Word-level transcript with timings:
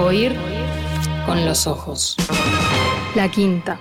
Oír 0.00 0.32
con 1.26 1.44
los 1.44 1.66
ojos. 1.66 2.16
La 3.16 3.28
quinta. 3.28 3.80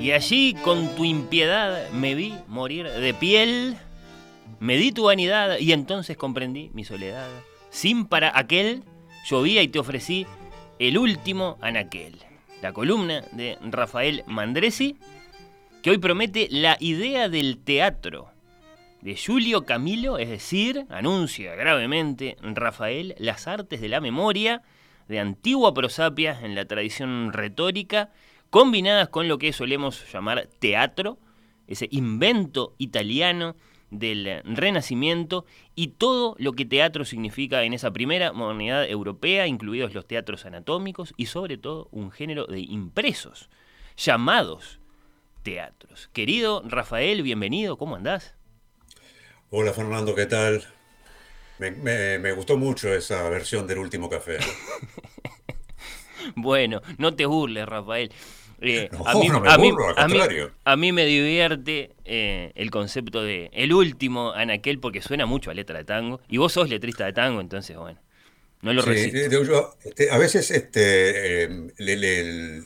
Y 0.00 0.12
allí 0.12 0.54
con 0.64 0.94
tu 0.94 1.04
impiedad 1.04 1.90
me 1.90 2.14
vi 2.14 2.34
morir 2.46 2.88
de 2.88 3.12
piel, 3.12 3.76
me 4.60 4.76
di 4.76 4.92
tu 4.92 5.04
vanidad 5.04 5.58
y 5.58 5.72
entonces 5.72 6.16
comprendí 6.16 6.70
mi 6.72 6.84
soledad. 6.84 7.28
Sin 7.70 8.06
para 8.06 8.36
aquel, 8.38 8.82
llovía 9.28 9.62
y 9.62 9.68
te 9.68 9.78
ofrecí 9.78 10.26
el 10.78 10.98
último 10.98 11.58
anaquel. 11.60 12.18
La 12.62 12.72
columna 12.72 13.22
de 13.32 13.58
Rafael 13.62 14.24
Mandresi, 14.26 14.96
que 15.82 15.90
hoy 15.90 15.98
promete 15.98 16.48
la 16.50 16.76
idea 16.80 17.28
del 17.28 17.58
teatro 17.58 18.30
de 19.02 19.16
Julio 19.16 19.64
Camilo, 19.64 20.18
es 20.18 20.28
decir, 20.28 20.86
anuncia 20.88 21.54
gravemente 21.54 22.36
Rafael 22.42 23.14
las 23.18 23.46
artes 23.46 23.80
de 23.80 23.88
la 23.88 24.00
memoria 24.00 24.62
de 25.06 25.20
antigua 25.20 25.72
prosapia 25.74 26.40
en 26.42 26.54
la 26.54 26.64
tradición 26.64 27.32
retórica 27.32 28.10
combinadas 28.50 29.08
con 29.08 29.28
lo 29.28 29.38
que 29.38 29.52
solemos 29.52 30.10
llamar 30.12 30.48
teatro, 30.58 31.18
ese 31.66 31.88
invento 31.90 32.74
italiano 32.78 33.54
del 33.90 34.42
Renacimiento 34.44 35.44
y 35.74 35.88
todo 35.88 36.34
lo 36.38 36.52
que 36.52 36.64
teatro 36.64 37.04
significa 37.04 37.62
en 37.62 37.72
esa 37.72 37.92
primera 37.92 38.32
modernidad 38.32 38.88
europea, 38.88 39.46
incluidos 39.46 39.94
los 39.94 40.06
teatros 40.06 40.44
anatómicos 40.44 41.14
y 41.16 41.26
sobre 41.26 41.56
todo 41.58 41.88
un 41.92 42.10
género 42.10 42.46
de 42.46 42.60
impresos, 42.60 43.48
llamados 43.96 44.80
teatros. 45.42 46.08
Querido 46.12 46.62
Rafael, 46.66 47.22
bienvenido, 47.22 47.78
¿cómo 47.78 47.96
andás? 47.96 48.34
Hola 49.50 49.72
Fernando, 49.72 50.14
¿qué 50.14 50.26
tal? 50.26 50.64
Me, 51.58 51.70
me 52.18 52.32
gustó 52.32 52.56
mucho 52.58 52.92
esa 52.92 53.28
versión 53.30 53.66
del 53.66 53.78
último 53.78 54.10
café. 54.10 54.38
bueno, 56.34 56.82
no 56.98 57.14
te 57.14 57.24
burles, 57.24 57.66
Rafael. 57.66 58.12
Eh, 58.60 58.88
a, 59.06 59.14
mí, 59.14 59.28
a, 60.64 60.76
mí, 60.76 60.92
me 60.92 61.04
divierte 61.04 61.92
eh, 62.04 62.52
el 62.54 62.70
concepto 62.70 63.22
de 63.22 63.50
el 63.52 63.72
último 63.72 64.32
Anaquel 64.32 64.78
porque 64.78 65.02
suena 65.02 65.26
mucho 65.26 65.50
a 65.50 65.54
letra 65.54 65.78
de 65.78 65.84
tango. 65.84 66.20
Y 66.28 66.38
vos 66.38 66.52
sos 66.52 66.68
letrista 66.68 67.04
de 67.04 67.12
tango, 67.12 67.40
entonces, 67.40 67.76
bueno, 67.76 67.98
no 68.62 68.72
lo 68.72 68.82
sí, 68.82 69.12
este, 69.84 70.10
A 70.10 70.18
veces 70.18 70.50
este, 70.50 71.44
em, 71.44 71.70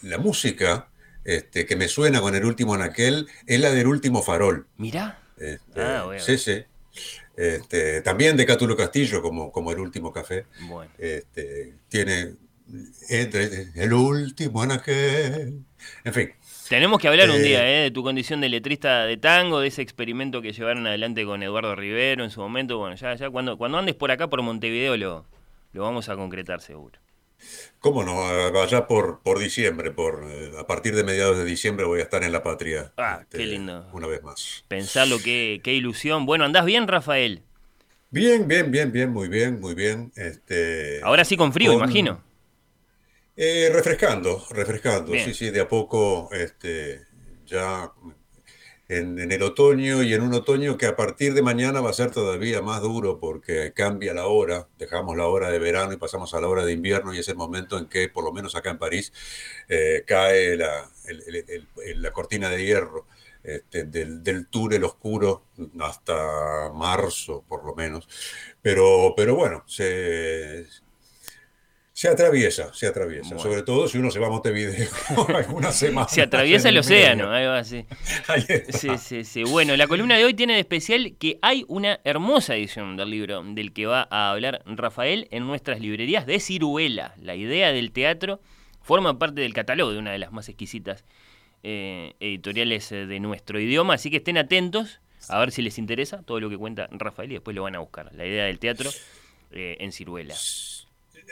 la 0.02 0.18
música 0.18 0.88
este, 1.24 1.66
que 1.66 1.76
me 1.76 1.88
suena 1.88 2.20
con 2.20 2.34
el 2.34 2.44
último 2.44 2.74
Anaquel 2.74 3.28
es 3.46 3.60
la 3.60 3.70
del 3.70 3.86
último 3.86 4.22
farol. 4.22 4.66
Mirá. 4.76 5.18
Este, 5.38 5.80
ah, 5.80 6.08
Sí, 6.18 6.38
sí. 6.38 6.62
Este, 7.36 8.02
también 8.02 8.36
de 8.36 8.44
Cátulo 8.44 8.76
Castillo, 8.76 9.22
como, 9.22 9.50
como 9.50 9.72
el 9.72 9.78
último 9.78 10.12
café. 10.12 10.46
Bueno. 10.68 10.90
Este, 10.98 11.74
tiene 11.88 12.34
entre 13.08 13.68
el 13.74 13.92
último 13.92 14.62
Anaquel 14.62 15.64
en 16.04 16.14
fin. 16.14 16.32
Tenemos 16.68 17.00
que 17.00 17.08
hablar 17.08 17.30
un 17.30 17.42
día 17.42 17.68
eh, 17.68 17.82
de 17.82 17.90
tu 17.90 18.02
condición 18.02 18.40
de 18.40 18.48
letrista 18.48 19.04
de 19.04 19.16
tango, 19.16 19.60
de 19.60 19.68
ese 19.68 19.82
experimento 19.82 20.40
que 20.40 20.52
llevaron 20.52 20.86
adelante 20.86 21.24
con 21.24 21.42
Eduardo 21.42 21.74
Rivero 21.74 22.22
en 22.22 22.30
su 22.30 22.40
momento. 22.40 22.78
Bueno, 22.78 22.94
ya, 22.96 23.14
ya 23.14 23.28
cuando, 23.28 23.56
cuando 23.58 23.78
andes 23.78 23.94
por 23.94 24.10
acá, 24.10 24.28
por 24.28 24.40
Montevideo, 24.42 24.96
lo, 24.96 25.26
lo 25.72 25.82
vamos 25.82 26.08
a 26.08 26.16
concretar 26.16 26.60
seguro. 26.60 27.00
¿Cómo 27.80 28.04
no? 28.04 28.22
Allá 28.60 28.86
por, 28.86 29.20
por 29.22 29.38
diciembre, 29.38 29.90
por, 29.90 30.26
eh, 30.28 30.52
a 30.58 30.66
partir 30.66 30.94
de 30.94 31.04
mediados 31.04 31.38
de 31.38 31.44
diciembre 31.44 31.86
voy 31.86 32.00
a 32.00 32.02
estar 32.02 32.22
en 32.22 32.32
la 32.32 32.42
patria. 32.42 32.92
Ah, 32.96 33.22
qué 33.30 33.38
este, 33.38 33.46
lindo. 33.46 33.88
Una 33.92 34.06
vez 34.06 34.22
más. 34.22 34.64
Pensarlo, 34.68 35.18
qué, 35.24 35.60
qué 35.64 35.72
ilusión. 35.72 36.26
Bueno, 36.26 36.44
¿andás 36.44 36.66
bien, 36.66 36.86
Rafael? 36.86 37.42
Bien, 38.10 38.46
bien, 38.46 38.70
bien, 38.70 38.92
bien, 38.92 39.10
muy 39.10 39.28
bien, 39.28 39.60
muy 39.60 39.74
bien. 39.74 40.12
Este, 40.16 41.00
Ahora 41.02 41.24
sí 41.24 41.36
con 41.36 41.52
frío, 41.52 41.72
imagino. 41.72 42.22
Eh, 43.42 43.70
refrescando, 43.72 44.44
refrescando, 44.50 45.14
sí, 45.14 45.32
sí, 45.32 45.48
de 45.48 45.60
a 45.60 45.66
poco, 45.66 46.28
este, 46.30 47.06
ya 47.46 47.90
en, 48.86 49.18
el 49.18 49.42
otoño 49.42 50.02
y 50.02 50.12
en 50.12 50.20
un 50.20 50.34
otoño 50.34 50.76
que 50.76 50.84
a 50.84 50.94
partir 50.94 51.32
de 51.32 51.40
mañana 51.40 51.80
va 51.80 51.88
a 51.88 51.94
ser 51.94 52.10
todavía 52.10 52.60
más 52.60 52.82
duro 52.82 53.18
porque 53.18 53.72
cambia 53.72 54.12
la 54.12 54.26
hora, 54.26 54.68
dejamos 54.78 55.16
la 55.16 55.26
hora 55.26 55.50
de 55.50 55.58
verano 55.58 55.94
y 55.94 55.96
pasamos 55.96 56.34
a 56.34 56.40
la 56.42 56.48
hora 56.48 56.66
de 56.66 56.72
invierno 56.72 57.14
y 57.14 57.18
es 57.20 57.28
el 57.30 57.36
momento 57.36 57.78
en 57.78 57.86
que, 57.86 58.10
por 58.10 58.24
lo 58.24 58.32
menos 58.32 58.54
acá 58.56 58.72
en 58.72 58.78
París, 58.78 59.10
eh, 59.70 60.04
cae 60.06 60.58
la, 60.58 60.90
la, 61.96 62.12
cortina 62.12 62.50
de 62.50 62.62
hierro. 62.62 63.06
Este, 63.42 63.84
del, 63.84 64.22
del, 64.22 64.48
túnel 64.48 64.84
oscuro 64.84 65.44
hasta 65.80 66.70
marzo, 66.74 67.42
por 67.48 67.64
lo 67.64 67.74
menos. 67.74 68.06
Pero, 68.60 69.14
pero 69.16 69.34
bueno, 69.34 69.64
se, 69.66 70.66
se 72.00 72.08
atraviesa, 72.08 72.72
se 72.72 72.86
atraviesa. 72.86 73.38
Sobre 73.38 73.62
todo 73.62 73.86
si 73.86 73.98
uno 73.98 74.10
se 74.10 74.18
va 74.18 74.28
a 74.28 74.30
Montevideo 74.30 74.88
algunas 75.34 75.76
semanas. 75.78 76.10
Se 76.10 76.22
atraviesa 76.22 76.70
el 76.70 76.78
océano, 76.78 77.30
algo 77.30 77.52
así. 77.52 77.84
Sí, 78.70 78.88
sí, 78.96 79.22
sí. 79.22 79.44
Bueno, 79.44 79.76
la 79.76 79.86
columna 79.86 80.16
de 80.16 80.24
hoy 80.24 80.32
tiene 80.32 80.54
de 80.54 80.60
especial 80.60 81.14
que 81.18 81.38
hay 81.42 81.66
una 81.68 82.00
hermosa 82.04 82.56
edición 82.56 82.96
del 82.96 83.10
libro 83.10 83.42
del 83.44 83.74
que 83.74 83.84
va 83.84 84.08
a 84.10 84.30
hablar 84.30 84.62
Rafael 84.64 85.28
en 85.30 85.46
nuestras 85.46 85.78
librerías 85.78 86.24
de 86.24 86.40
Ciruela. 86.40 87.12
La 87.20 87.34
idea 87.34 87.70
del 87.70 87.92
teatro 87.92 88.40
forma 88.80 89.18
parte 89.18 89.42
del 89.42 89.52
catálogo 89.52 89.92
de 89.92 89.98
una 89.98 90.12
de 90.12 90.20
las 90.20 90.32
más 90.32 90.48
exquisitas 90.48 91.04
eh, 91.62 92.14
editoriales 92.18 92.90
eh, 92.92 93.04
de 93.04 93.20
nuestro 93.20 93.60
idioma, 93.60 93.92
así 93.92 94.10
que 94.10 94.16
estén 94.16 94.38
atentos 94.38 95.02
a 95.28 95.38
ver 95.38 95.52
si 95.52 95.60
les 95.60 95.76
interesa 95.76 96.22
todo 96.22 96.40
lo 96.40 96.48
que 96.48 96.56
cuenta 96.56 96.88
Rafael 96.92 97.30
y 97.30 97.34
después 97.34 97.54
lo 97.54 97.64
van 97.64 97.74
a 97.74 97.80
buscar. 97.80 98.10
La 98.14 98.24
idea 98.24 98.46
del 98.46 98.58
teatro 98.58 98.88
eh, 99.50 99.76
en 99.80 99.92
Ciruela. 99.92 100.34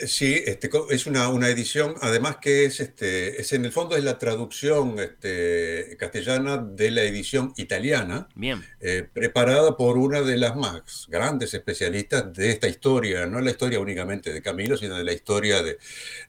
Sí, 0.07 0.43
este, 0.47 0.71
es 0.91 1.07
una, 1.07 1.29
una, 1.29 1.49
edición, 1.49 1.95
además 2.01 2.37
que 2.37 2.65
es, 2.65 2.81
este, 2.81 3.41
es 3.41 3.53
en 3.53 3.65
el 3.65 3.73
fondo 3.73 3.97
es 3.97 4.05
la 4.05 4.19
traducción 4.19 4.99
este, 4.99 5.97
castellana 5.99 6.57
de 6.59 6.91
la 6.91 7.03
edición 7.03 7.53
italiana, 7.57 8.29
Bien. 8.35 8.65
Eh, 8.81 9.07
preparada 9.13 9.77
por 9.77 9.99
una 9.99 10.23
de 10.23 10.37
las 10.37 10.57
más 10.57 11.07
grandes 11.09 11.55
especialistas 11.55 12.33
de 12.33 12.51
esta 12.51 12.69
historia, 12.69 13.27
no 13.27 13.41
la 13.41 13.51
historia 13.51 13.81
únicamente 13.81 14.33
de 14.33 14.43
Camilo, 14.43 14.77
sino 14.77 14.97
de 14.97 15.05
la 15.05 15.13
historia 15.13 15.63
de, 15.63 15.79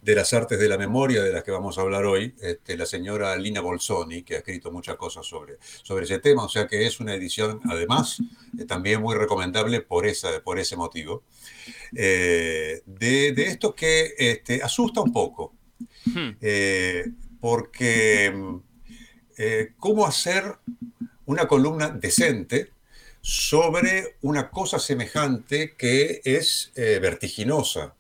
de 0.02 0.16
las 0.16 0.34
artes 0.34 0.60
de 0.60 0.68
la 0.68 0.78
memoria 0.78 1.22
de 1.22 1.32
las 1.32 1.44
que 1.44 1.52
vamos 1.52 1.78
a 1.78 1.82
hablar 1.82 2.06
hoy, 2.06 2.36
este, 2.42 2.78
la 2.78 2.86
señora 2.86 3.36
Lina 3.38 3.62
Bolsoni, 3.62 4.24
que 4.24 4.36
ha 4.36 4.38
escrito 4.40 4.72
muchas 4.72 4.96
cosas 4.96 5.26
sobre, 5.26 5.58
sobre 5.84 6.06
ese 6.06 6.20
tema, 6.20 6.44
o 6.44 6.50
sea 6.50 6.68
que 6.68 6.86
es 6.86 7.00
una 7.00 7.14
edición, 7.14 7.60
además, 7.70 8.22
eh, 8.58 8.66
también 8.66 9.02
muy 9.02 9.16
recomendable 9.16 9.82
por, 9.82 10.06
esa, 10.06 10.42
por 10.42 10.60
ese 10.60 10.76
motivo. 10.76 11.24
Eh, 11.96 12.82
de, 12.86 13.49
esto 13.50 13.76
que 13.76 14.14
este, 14.18 14.62
asusta 14.64 15.02
un 15.02 15.12
poco, 15.12 15.56
hmm. 16.06 16.30
eh, 16.42 17.06
porque 17.40 18.34
eh, 19.38 19.74
cómo 19.78 20.06
hacer 20.06 20.58
una 21.26 21.48
columna 21.48 21.90
decente 21.90 22.72
sobre 23.22 24.16
una 24.22 24.50
cosa 24.50 24.80
semejante 24.80 25.76
que 25.76 26.22
es 26.24 26.72
vertiginosa, 26.76 27.94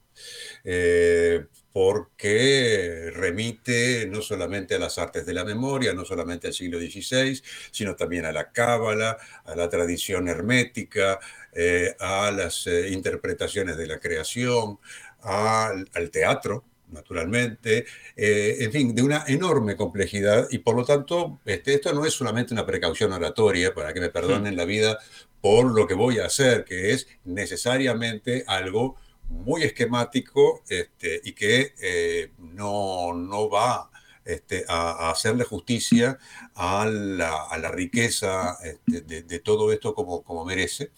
porque 1.72 3.12
remite 3.14 4.08
no 4.08 4.22
solamente 4.22 4.76
a 4.76 4.80
las 4.80 4.98
artes 4.98 5.26
de 5.26 5.34
la 5.34 5.46
memoria, 5.46 5.94
no 5.94 6.04
solamente 6.04 6.48
al 6.48 6.54
siglo 6.54 6.80
XVI, 6.80 7.42
sino 7.72 7.96
también 7.96 8.26
a 8.26 8.32
la 8.32 8.52
cábala, 8.52 9.18
a 9.46 9.56
la 9.56 9.70
tradición 9.70 10.28
hermética, 10.28 11.20
eh, 11.54 11.96
a 12.00 12.32
las 12.32 12.66
eh, 12.68 12.90
interpretaciones 12.90 13.78
de 13.78 13.88
la 13.88 14.00
creación, 14.00 14.80
al, 15.24 16.10
teatro, 16.12 16.66
naturalmente, 16.90 17.86
eh, 18.16 18.58
en 18.60 18.72
fin, 18.72 18.96
de 18.96 19.04
una 19.04 19.26
enorme 19.28 19.76
complejidad 19.76 20.48
y 20.50 20.60
por 20.60 20.76
lo 20.76 20.86
tanto 20.86 21.40
este, 21.46 21.76
esto 21.76 21.94
no 21.94 22.06
es 22.06 22.14
solamente 22.14 22.54
una 22.54 22.66
precaución 22.66 23.14
oratoria, 23.14 23.74
para 23.74 23.94
que 23.94 24.00
me 24.00 24.10
perdonen 24.10 24.56
la 24.56 24.66
vida 24.66 25.00
por 25.42 25.72
lo 25.72 25.88
que 25.88 25.94
voy 25.94 26.20
a 26.20 26.26
hacer, 26.26 26.66
que 26.66 26.92
es 26.92 27.08
necesariamente 27.26 28.44
algo 28.48 28.96
muy 29.30 29.64
esquemático 29.64 30.64
este, 30.68 31.22
y 31.24 31.34
que 31.34 32.32
no, 32.40 33.14
no, 33.14 33.50
va 33.50 33.90
este, 34.30 34.64
a, 34.68 35.10
hacerle 35.10 35.44
justicia 35.44 36.20
a 36.54 36.86
la, 36.86 37.72
riqueza 37.72 38.58
este, 38.64 39.22
de, 39.22 39.40
todo 39.40 39.72
esto 39.72 39.96
como, 39.96 40.22
como 40.22 40.46
merece. 40.46 40.92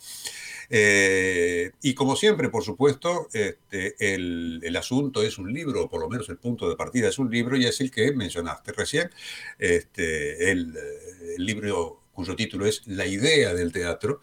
Eh, 0.74 1.72
y 1.82 1.94
como 1.94 2.16
siempre, 2.16 2.48
por 2.48 2.64
supuesto, 2.64 3.28
este, 3.34 3.94
el, 4.16 4.76
asunto 4.78 5.22
es 5.22 5.38
un 5.38 5.52
libro, 5.52 5.84
o 5.84 5.90
por 5.90 6.00
lo 6.00 6.08
menos 6.08 6.30
el 6.30 6.38
punto 6.38 6.70
de 6.70 6.78
partida 6.78 7.10
es 7.10 7.20
un 7.20 7.30
libro, 7.30 7.58
y 7.58 7.66
es 7.66 7.82
el 7.82 7.92
que 7.92 8.14
mencionaste 8.14 8.72
recién, 8.72 9.10
este, 9.60 10.50
el, 10.50 10.74
libro 11.38 12.04
cuyo 12.14 12.36
título 12.38 12.66
es 12.66 12.88
La 12.88 13.06
idea 13.06 13.54
del 13.54 13.74
teatro, 13.74 14.22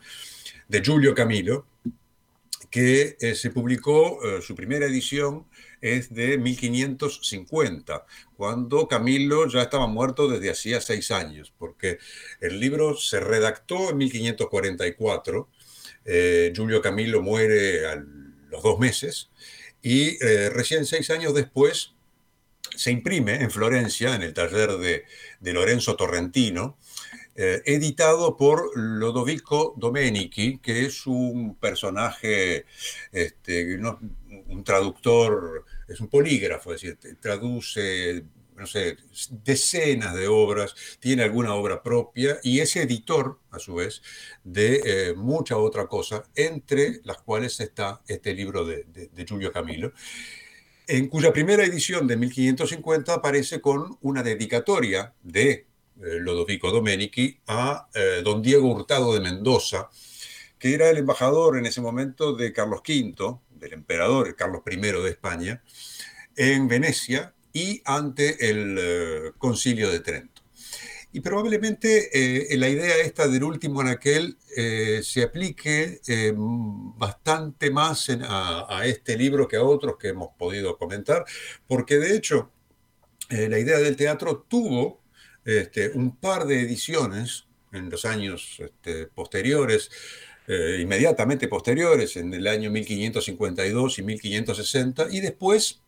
de 0.68 0.82
Giulio 0.82 1.14
Camilo, 1.14 1.66
que 2.70 3.16
eh, 3.20 3.34
se 3.34 3.50
publicó, 3.50 4.18
eh, 4.24 4.40
su 4.40 4.54
primera 4.54 4.86
edición 4.86 5.46
es 5.82 6.12
de 6.14 6.38
1550, 6.38 8.06
cuando 8.36 8.88
Camilo 8.88 9.46
ya 9.48 9.62
estaba 9.62 9.86
muerto 9.86 10.28
desde 10.28 10.50
hacía 10.50 10.80
seis 10.80 11.10
años, 11.10 11.52
porque 11.58 11.98
el 12.40 12.58
libro 12.58 12.96
se 12.96 13.20
redactó 13.20 13.90
en 13.90 13.98
1544, 13.98 15.48
eh, 16.08 16.52
Giulio 16.54 16.82
Camilo 16.82 17.22
muere 17.22 17.86
a 17.86 17.96
los 18.50 18.62
dos 18.62 18.78
meses, 18.78 19.30
y 19.80 20.18
recién 20.48 20.84
seis 20.86 21.08
años 21.10 21.34
después 21.34 21.92
se 22.74 22.90
imprime 22.90 23.36
en 23.36 23.50
Florencia, 23.50 24.14
en 24.14 24.22
el 24.22 24.34
taller 24.34 24.72
de, 24.78 25.04
de 25.40 25.52
Lorenzo 25.52 25.94
Torrentino, 25.94 26.76
eh, 27.40 27.62
editado 27.66 28.36
por 28.36 28.76
Lodovico 28.76 29.72
Domenici, 29.76 30.58
que 30.58 30.86
es 30.86 31.06
un 31.06 31.54
personaje, 31.54 32.66
este, 33.12 33.78
un 33.78 34.64
traductor, 34.64 35.64
es 35.86 36.00
un 36.00 36.08
polígrafo, 36.08 36.74
es 36.74 36.82
decir, 36.82 37.16
traduce 37.20 38.24
no 38.58 38.66
sé, 38.66 38.96
decenas 39.44 40.14
de 40.14 40.28
obras, 40.28 40.74
tiene 41.00 41.22
alguna 41.22 41.54
obra 41.54 41.82
propia 41.82 42.38
y 42.42 42.60
es 42.60 42.76
editor, 42.76 43.38
a 43.50 43.58
su 43.58 43.76
vez, 43.76 44.02
de 44.44 44.82
eh, 44.84 45.14
mucha 45.14 45.56
otra 45.56 45.86
cosa, 45.86 46.24
entre 46.34 47.00
las 47.04 47.18
cuales 47.18 47.58
está 47.60 48.02
este 48.06 48.34
libro 48.34 48.64
de, 48.64 48.84
de, 48.84 49.26
Giulio 49.26 49.52
Camilo 49.52 49.92
en 50.86 51.08
cuya 51.08 51.34
primera 51.34 51.64
edición 51.64 52.06
de 52.06 52.16
1550 52.16 53.12
aparece 53.12 53.60
con 53.60 53.98
una 54.00 54.22
dedicatoria 54.22 55.12
de 55.22 55.50
eh, 55.50 55.66
Lodovico 56.20 56.70
Domenici, 56.70 57.38
a 57.46 57.88
eh, 57.92 58.22
don 58.24 58.40
Diego 58.40 58.72
Hurtado 58.72 59.12
de 59.12 59.20
Mendoza, 59.20 59.90
que 60.58 60.72
era 60.72 60.88
el 60.88 60.96
embajador 60.96 61.58
en 61.58 61.66
ese 61.66 61.80
momento 61.80 62.32
de 62.32 62.52
Carlos 62.52 62.80
V, 62.80 63.38
del 63.50 63.72
emperador 63.72 64.34
Carlos 64.34 64.62
I 64.66 64.76
de 64.76 65.10
España, 65.10 65.62
en 66.36 66.68
Venecia 66.68 67.34
y 67.52 67.82
ante 67.84 68.50
el 68.50 68.76
eh, 68.78 69.32
concilio 69.38 69.90
de 69.90 70.00
Trento. 70.00 70.42
Y 71.10 71.20
probablemente 71.20 72.10
la 72.58 72.68
idea 72.68 72.98
esta 72.98 73.26
del 73.28 73.42
último 73.42 73.80
en 73.80 73.88
aquel 73.88 74.36
se 75.02 75.22
aplique 75.22 76.02
bastante 76.36 77.70
más 77.70 78.10
a, 78.10 78.66
a, 78.68 78.84
este 78.84 79.16
libro 79.16 79.48
que 79.48 79.56
a 79.56 79.62
otros 79.62 79.96
que 79.96 80.08
hemos 80.08 80.28
podido 80.36 80.76
comentar, 80.76 81.24
porque 81.66 81.96
de 81.96 82.14
hecho 82.14 82.50
la 83.30 83.58
idea 83.58 83.78
del 83.78 83.96
teatro 83.96 84.44
tuvo 84.46 85.00
este, 85.48 85.92
un 85.94 86.14
par 86.14 86.44
de 86.46 86.60
ediciones 86.60 87.46
en 87.72 87.88
los 87.88 88.04
años 88.04 88.58
este, 88.58 89.06
posteriores, 89.06 89.90
eh, 90.46 90.78
inmediatamente 90.82 91.48
posteriores, 91.48 92.18
en 92.18 92.34
el 92.34 92.46
año 92.46 92.70
1552 92.70 93.98
y 93.98 94.02
1560, 94.02 95.06
y 95.10 95.20
después 95.20 95.80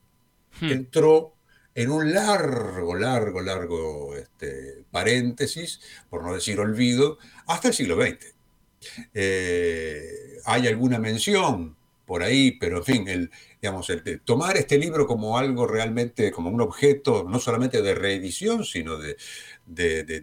hmm. 0.60 0.70
entró 0.70 1.34
en 1.74 1.90
un 1.90 2.12
largo, 2.12 2.94
largo, 2.94 3.40
largo 3.40 4.16
este, 4.16 4.84
paréntesis, 4.90 5.80
por 6.08 6.22
no 6.24 6.34
decir 6.34 6.58
olvido, 6.60 7.18
hasta 7.46 7.68
el 7.68 7.74
siglo 7.74 7.96
XX. 7.96 8.34
Eh, 9.14 10.38
hay 10.44 10.66
alguna 10.66 10.98
mención 10.98 11.76
por 12.06 12.22
ahí, 12.24 12.52
pero 12.58 12.78
en 12.78 12.84
fin, 12.84 13.30
tomar 14.24 14.56
este 14.56 14.78
libro 14.78 15.06
como 15.06 15.38
algo 15.38 15.66
realmente, 15.66 16.32
como 16.32 16.50
un 16.50 16.60
objeto, 16.60 17.24
no 17.28 17.38
solamente 17.38 17.82
de 17.82 17.94
reedición, 17.94 18.64
sino 18.64 18.98
de, 18.98 19.16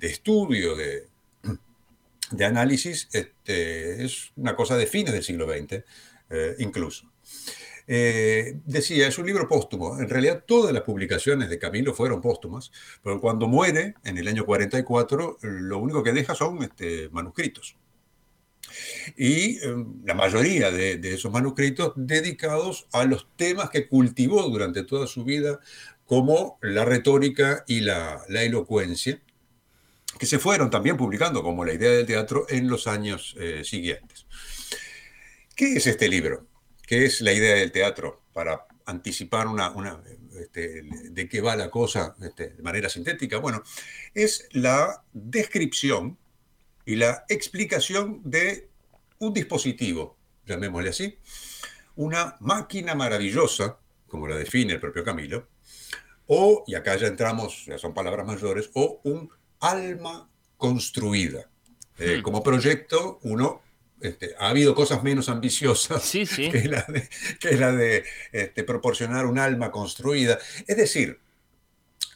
estudio, 0.02 0.76
de, 0.76 1.08
de 2.32 2.46
análisis, 2.46 3.08
este, 3.14 4.04
es 4.04 4.32
una 4.36 4.56
cosa 4.56 4.76
de 4.76 4.86
fines 4.86 5.14
del 5.14 5.24
siglo 5.24 5.48
XX, 5.48 5.84
eh, 6.30 6.56
incluso. 6.60 7.10
Eh, 7.88 8.60
decía, 8.66 9.08
es 9.08 9.18
un 9.18 9.26
libro 9.26 9.48
póstumo. 9.48 10.00
En 10.00 10.10
realidad 10.10 10.44
todas 10.46 10.74
las 10.74 10.84
publicaciones 10.84 11.50
de 11.50 11.58
Camilo 11.58 11.94
fueron 11.94 12.22
póstumas, 12.22 12.72
pero 13.02 13.22
cuando 13.22 13.48
muere, 13.48 13.96
en 14.04 14.18
el 14.18 14.28
año 14.28 14.46
44, 14.46 15.38
lo 15.42 15.78
único 15.80 16.04
que 16.04 16.12
deja 16.12 16.36
son 16.36 16.62
este, 16.64 17.10
manuscritos. 17.10 17.78
Y 19.16 19.64
em, 19.64 20.04
la 20.06 20.14
mayoría 20.14 20.72
de, 20.72 21.00
esos 21.14 21.32
manuscritos 21.32 21.94
dedicados 21.96 22.88
a 22.92 23.06
los 23.06 23.28
temas 23.38 23.70
que 23.70 23.88
cultivó 23.88 24.44
durante 24.50 24.84
toda 24.84 25.08
su 25.08 25.24
vida, 25.24 25.60
como 26.06 26.58
la 26.62 26.86
retórica 26.86 27.64
y 27.68 27.82
la, 27.82 28.22
la 28.28 28.44
elocuencia, 28.44 29.22
que 30.20 30.26
se 30.26 30.40
fueron 30.40 30.70
también 30.70 30.98
publicando 30.98 31.44
como 31.44 31.64
la 31.64 31.74
idea 31.74 31.92
del 31.92 32.06
teatro 32.06 32.46
en 32.50 32.68
los 32.68 32.88
años 32.88 33.36
eh, 33.40 33.64
siguientes. 33.64 34.26
¿Qué 35.56 35.74
es 35.74 35.88
este 35.88 36.08
libro? 36.08 36.46
¿Qué 36.88 37.04
es 37.04 37.20
la 37.20 37.34
idea 37.34 37.56
del 37.56 37.74
teatro? 37.74 38.24
Para 38.32 38.66
anticipar 38.86 39.48
una, 39.48 39.72
una 39.72 40.02
este, 40.40 40.84
de 41.12 41.28
qué 41.28 41.42
va 41.42 41.58
la 41.58 41.70
cosa 41.70 42.16
este, 42.22 42.52
de 42.52 42.64
manera 42.64 42.88
sintética. 42.88 43.40
Bueno, 43.40 43.62
es 44.14 44.48
la 44.54 45.04
descripción 45.12 46.18
y 46.86 46.96
la 46.96 47.26
explicación 47.28 48.22
de 48.24 48.70
un 49.20 49.34
dispositivo, 49.34 50.18
llamémosle 50.46 50.90
así, 50.90 51.20
una 51.98 52.38
máquina 52.40 52.96
maravillosa, 52.96 53.80
como 54.08 54.26
la 54.26 54.38
define 54.38 54.74
el 54.74 54.80
propio 54.80 55.04
Camilo, 55.04 55.50
o, 56.28 56.64
y 56.68 56.76
acá 56.76 56.96
ya 56.96 57.08
entramos, 57.08 57.66
ya 57.66 57.78
son 57.78 57.94
palabras 57.94 58.26
mayores, 58.26 58.70
o 58.74 59.02
un 59.04 59.30
alma 59.60 60.30
construida. 60.56 61.50
Eh, 61.98 62.20
hmm. 62.20 62.22
Como 62.22 62.42
proyecto, 62.42 63.20
uno 63.24 63.67
este, 64.02 64.36
ha 64.38 64.50
habido 64.50 64.76
cosas 64.76 65.04
menos 65.04 65.30
ambiciosas 65.30 66.12
que 66.36 66.66
la 66.66 66.86
de, 66.88 67.10
que 67.40 67.56
la 67.58 67.72
de 67.72 68.06
este, 68.32 68.64
proporcionar 68.64 69.26
un 69.26 69.40
alma 69.40 69.72
construida. 69.72 70.38
Es 70.68 70.78
decir, 70.78 71.20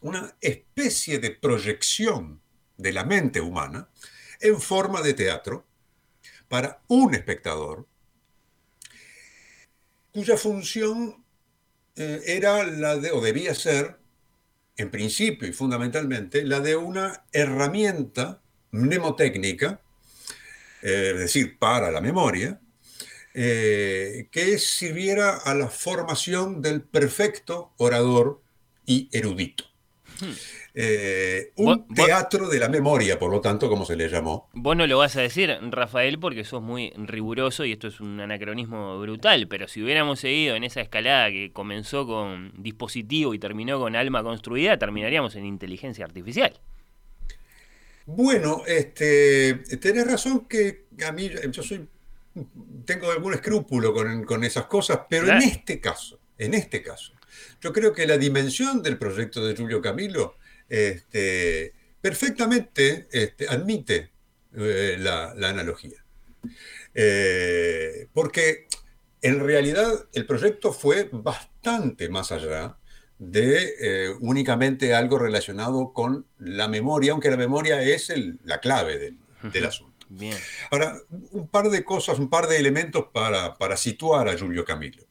una 0.01 0.35
especie 0.41 1.19
de 1.19 1.31
proyección 1.31 2.41
de 2.77 2.93
la 2.93 3.03
mente 3.03 3.41
humana 3.41 3.89
en 4.39 4.59
forma 4.59 5.01
de 5.01 5.13
teatro 5.13 5.65
para 6.47 6.81
un 6.87 7.13
espectador 7.15 7.87
cuya 10.11 10.37
función 10.37 11.23
eh, 11.95 12.21
era 12.25 12.63
la 12.65 12.97
de, 12.97 13.11
o 13.11 13.21
debía 13.21 13.55
ser, 13.55 13.97
en 14.77 14.91
principio 14.91 15.47
y 15.47 15.53
fundamentalmente, 15.53 16.43
la 16.43 16.59
de 16.59 16.75
una 16.75 17.25
herramienta 17.31 18.41
mnemotécnica, 18.71 19.80
eh, 20.81 21.11
es 21.13 21.19
decir, 21.19 21.57
para 21.57 21.91
la 21.91 22.01
memoria, 22.01 22.59
eh, 23.33 24.27
que 24.31 24.57
sirviera 24.57 25.37
a 25.37 25.55
la 25.55 25.67
formación 25.67 26.61
del 26.61 26.81
perfecto 26.81 27.71
orador 27.77 28.41
y 28.85 29.09
erudito. 29.11 29.63
Hmm. 30.19 30.31
Eh, 30.73 31.51
un 31.55 31.87
teatro 31.87 32.47
de 32.47 32.59
la 32.59 32.69
memoria, 32.69 33.19
por 33.19 33.31
lo 33.31 33.41
tanto, 33.41 33.69
como 33.69 33.85
se 33.85 33.95
le 33.95 34.07
llamó. 34.07 34.49
Vos 34.53 34.75
no 34.75 34.87
lo 34.87 34.97
vas 34.97 35.15
a 35.17 35.21
decir, 35.21 35.57
Rafael, 35.69 36.19
porque 36.19 36.43
sos 36.43 36.61
muy 36.61 36.91
riguroso 36.95 37.65
y 37.65 37.73
esto 37.73 37.87
es 37.87 37.99
un 37.99 38.19
anacronismo 38.19 38.99
brutal, 38.99 39.47
pero 39.47 39.67
si 39.67 39.81
hubiéramos 39.81 40.19
seguido 40.19 40.55
en 40.55 40.63
esa 40.63 40.81
escalada 40.81 41.29
que 41.29 41.51
comenzó 41.51 42.05
con 42.05 42.53
dispositivo 42.57 43.33
y 43.33 43.39
terminó 43.39 43.79
con 43.79 43.95
alma 43.95 44.23
construida, 44.23 44.77
terminaríamos 44.77 45.35
en 45.35 45.45
inteligencia 45.45 46.05
artificial. 46.05 46.59
Bueno, 48.05 48.63
este, 48.67 49.55
tenés 49.79 50.07
razón 50.07 50.47
que 50.47 50.85
a 51.05 51.11
mí, 51.11 51.29
yo 51.51 51.63
soy, 51.63 51.87
tengo 52.85 53.11
algún 53.11 53.33
escrúpulo 53.33 53.93
con, 53.93 54.43
esas 54.43 54.65
cosas, 54.65 55.01
pero 55.09 55.27
en 55.27 55.41
este 55.41 55.79
caso, 55.79 56.19
en 56.37 56.53
este 56.53 56.81
caso, 56.81 57.13
yo 57.61 57.71
creo 57.71 57.93
que 57.93 58.07
la 58.07 58.17
dimensión 58.17 58.81
del 58.81 58.97
proyecto 58.97 59.45
de 59.45 59.55
Julio 59.55 59.81
Camilo 59.81 60.35
este, 60.67 61.73
perfectamente 62.01 63.07
este, 63.11 63.47
admite 63.47 64.09
eh, 64.55 64.97
la, 64.99 65.31
analogía. 65.31 66.03
Eh, 66.93 68.07
porque 68.13 68.67
en 69.21 69.39
realidad 69.39 70.07
el 70.13 70.25
proyecto 70.25 70.73
fue 70.73 71.09
bastante 71.11 72.09
más 72.09 72.31
allá 72.31 72.77
de 73.21 73.75
eh, 73.79 74.09
únicamente 74.19 74.95
algo 74.95 75.19
relacionado 75.19 75.93
con 75.93 76.25
la 76.39 76.67
memoria, 76.67 77.11
aunque 77.11 77.29
la 77.29 77.37
memoria 77.37 77.79
es 77.79 78.11
la 78.43 78.59
clave 78.59 78.97
del, 78.97 79.63
asunto. 79.63 80.07
Ahora, 80.71 80.97
un 81.29 81.47
par 81.47 81.69
de 81.69 81.83
cosas, 81.83 82.17
un 82.17 82.31
par 82.31 82.47
de 82.47 82.57
elementos 82.57 83.05
para, 83.13 83.59
para 83.59 83.77
situar 83.77 84.27
a 84.27 84.35
Giulio 84.35 84.65
Camilo. 84.65 85.03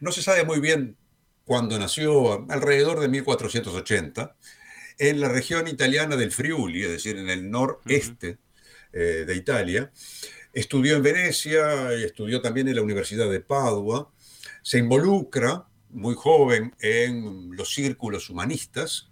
No 0.00 0.10
se 0.10 0.22
sabe 0.22 0.42
muy 0.42 0.58
bien 0.58 0.96
cuando 1.44 1.78
nació 1.78 2.44
alrededor 2.50 2.98
de 2.98 3.06
1480 3.06 4.36
en 4.98 5.20
la 5.20 5.28
región 5.28 5.68
italiana 5.68 6.16
del 6.16 6.32
Friuli, 6.32 6.82
es 6.82 6.90
decir, 6.90 7.16
en 7.16 7.30
el 7.30 7.48
noreste 7.48 8.38
eh, 8.92 9.24
de 9.24 9.36
Italia. 9.36 9.92
Estudió 10.52 10.96
en 10.96 11.04
Venecia, 11.04 11.92
estudió 11.92 12.42
también 12.42 12.66
en 12.66 12.74
la 12.74 12.82
Universidad 12.82 13.30
de 13.30 13.38
Padua, 13.38 14.10
se 14.62 14.78
involucra 14.78 15.67
muy 15.90 16.14
joven 16.14 16.74
en 16.80 17.56
los 17.56 17.74
círculos 17.74 18.30
humanistas, 18.30 19.10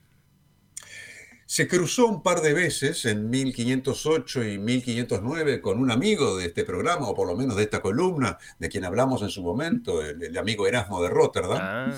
Se 1.48 1.68
cruzó 1.68 2.08
un 2.08 2.24
par 2.24 2.40
de 2.40 2.52
veces 2.52 3.04
en 3.04 3.30
1508 3.30 4.42
y 4.42 4.58
1509 4.58 5.60
con 5.60 5.78
un 5.78 5.92
amigo 5.92 6.36
de 6.36 6.46
este 6.46 6.64
programa, 6.64 7.08
o 7.08 7.14
por 7.14 7.28
lo 7.28 7.36
menos 7.36 7.54
de 7.56 7.62
esta 7.62 7.80
columna, 7.80 8.36
de 8.58 8.68
quien 8.68 8.84
hablamos 8.84 9.22
en 9.22 9.28
su 9.28 9.44
momento, 9.44 10.04
el, 10.04 10.36
amigo 10.36 10.66
Erasmo 10.66 11.00
de 11.00 11.08
Rotterdam, 11.08 11.58
ah. 11.60 11.94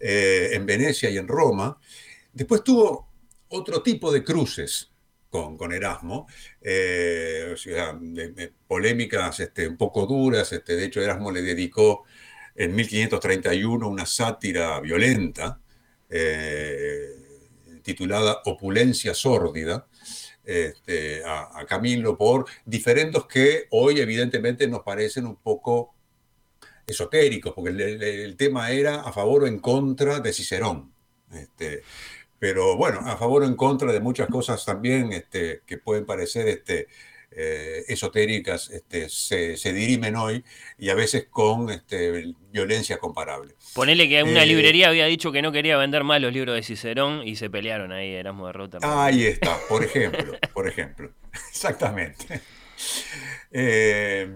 eh, 0.00 0.50
en 0.52 0.64
Venecia 0.64 1.10
y 1.10 1.18
en 1.18 1.28
Roma. 1.28 1.78
Después 2.32 2.64
tuvo 2.64 3.08
otro 3.48 3.82
tipo 3.82 4.10
de 4.10 4.24
cruces 4.24 4.90
con, 5.28 5.58
con 5.58 5.72
Erasmo, 5.72 6.26
eh, 6.62 7.54
polémicas 8.66 9.40
este, 9.40 9.68
un 9.68 9.76
poco 9.76 10.06
duras. 10.06 10.52
Este, 10.52 10.76
de 10.76 10.86
hecho, 10.86 11.02
Erasmo 11.02 11.30
le 11.30 11.42
dedicó 11.42 12.04
en 12.58 12.74
1531 12.74 13.88
una 13.88 14.04
sátira 14.04 14.80
violenta. 14.80 15.60
Eh, 16.10 17.18
titulada 17.88 18.42
Opulencia 18.44 19.14
Sórdida, 19.14 19.86
este, 20.44 21.22
a, 21.24 21.64
Camilo 21.66 22.18
por 22.18 22.44
diferentes 22.66 23.24
que 23.24 23.66
hoy 23.70 24.00
evidentemente 24.00 24.68
nos 24.68 24.82
parecen 24.82 25.24
un 25.24 25.36
poco 25.36 25.94
esotéricos, 26.86 27.54
porque 27.54 27.70
el, 27.70 28.36
tema 28.36 28.70
era 28.72 29.00
a 29.00 29.12
favor 29.12 29.44
o 29.44 29.46
en 29.46 29.58
contra 29.58 30.20
de 30.20 30.34
Cicerón. 30.34 30.92
Este, 31.32 31.82
pero 32.38 32.76
bueno, 32.76 33.00
a 33.00 33.16
favor 33.16 33.42
o 33.42 33.46
en 33.46 33.56
contra 33.56 33.90
de 33.90 34.00
muchas 34.00 34.28
cosas 34.28 34.62
también 34.66 35.12
este, 35.12 35.62
que 35.64 35.78
pueden 35.78 36.04
parecer 36.04 36.46
eh, 37.30 37.84
esotéricas 37.88 38.70
este, 38.70 39.10
se, 39.10 39.72
dirimen 39.72 40.16
hoy 40.16 40.42
y 40.78 40.88
a 40.88 40.94
veces 40.94 41.26
con 41.28 41.68
este, 41.68 42.34
violencia 42.50 42.96
comparable. 42.96 43.54
Ponele 43.74 44.08
que 44.08 44.22
una 44.22 44.44
eh, 44.44 44.46
librería 44.46 44.88
había 44.88 45.04
dicho 45.04 45.30
que 45.30 45.42
no 45.42 45.52
quería 45.52 45.76
vender 45.76 46.04
más 46.04 46.22
los 46.22 46.32
libros 46.32 46.56
de 46.56 46.62
Cicerón 46.62 47.28
y 47.28 47.36
se 47.36 47.50
pelearon 47.50 47.92
ahí, 47.92 48.14
éramos 48.14 48.46
de 48.48 48.52
Rotterdam. 48.54 48.90
Ahí 48.98 49.24
está, 49.24 49.58
por 49.68 49.84
ejemplo, 49.84 50.38
por 50.54 50.66
ejemplo. 50.68 51.12
Exactamente. 51.50 52.40
Eh, 53.52 54.32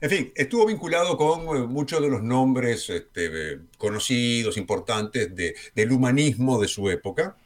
en 0.00 0.10
fin, 0.10 0.32
estuvo 0.36 0.64
vinculado 0.64 1.16
con 1.16 1.68
muchos 1.68 2.00
de 2.00 2.08
los 2.08 2.22
nombres 2.22 2.88
este, 2.88 3.58
conocidos, 3.78 4.56
importantes 4.56 5.34
del 5.74 5.92
humanismo 5.92 6.60
de 6.60 6.68
su 6.68 6.88
época. 6.88 7.36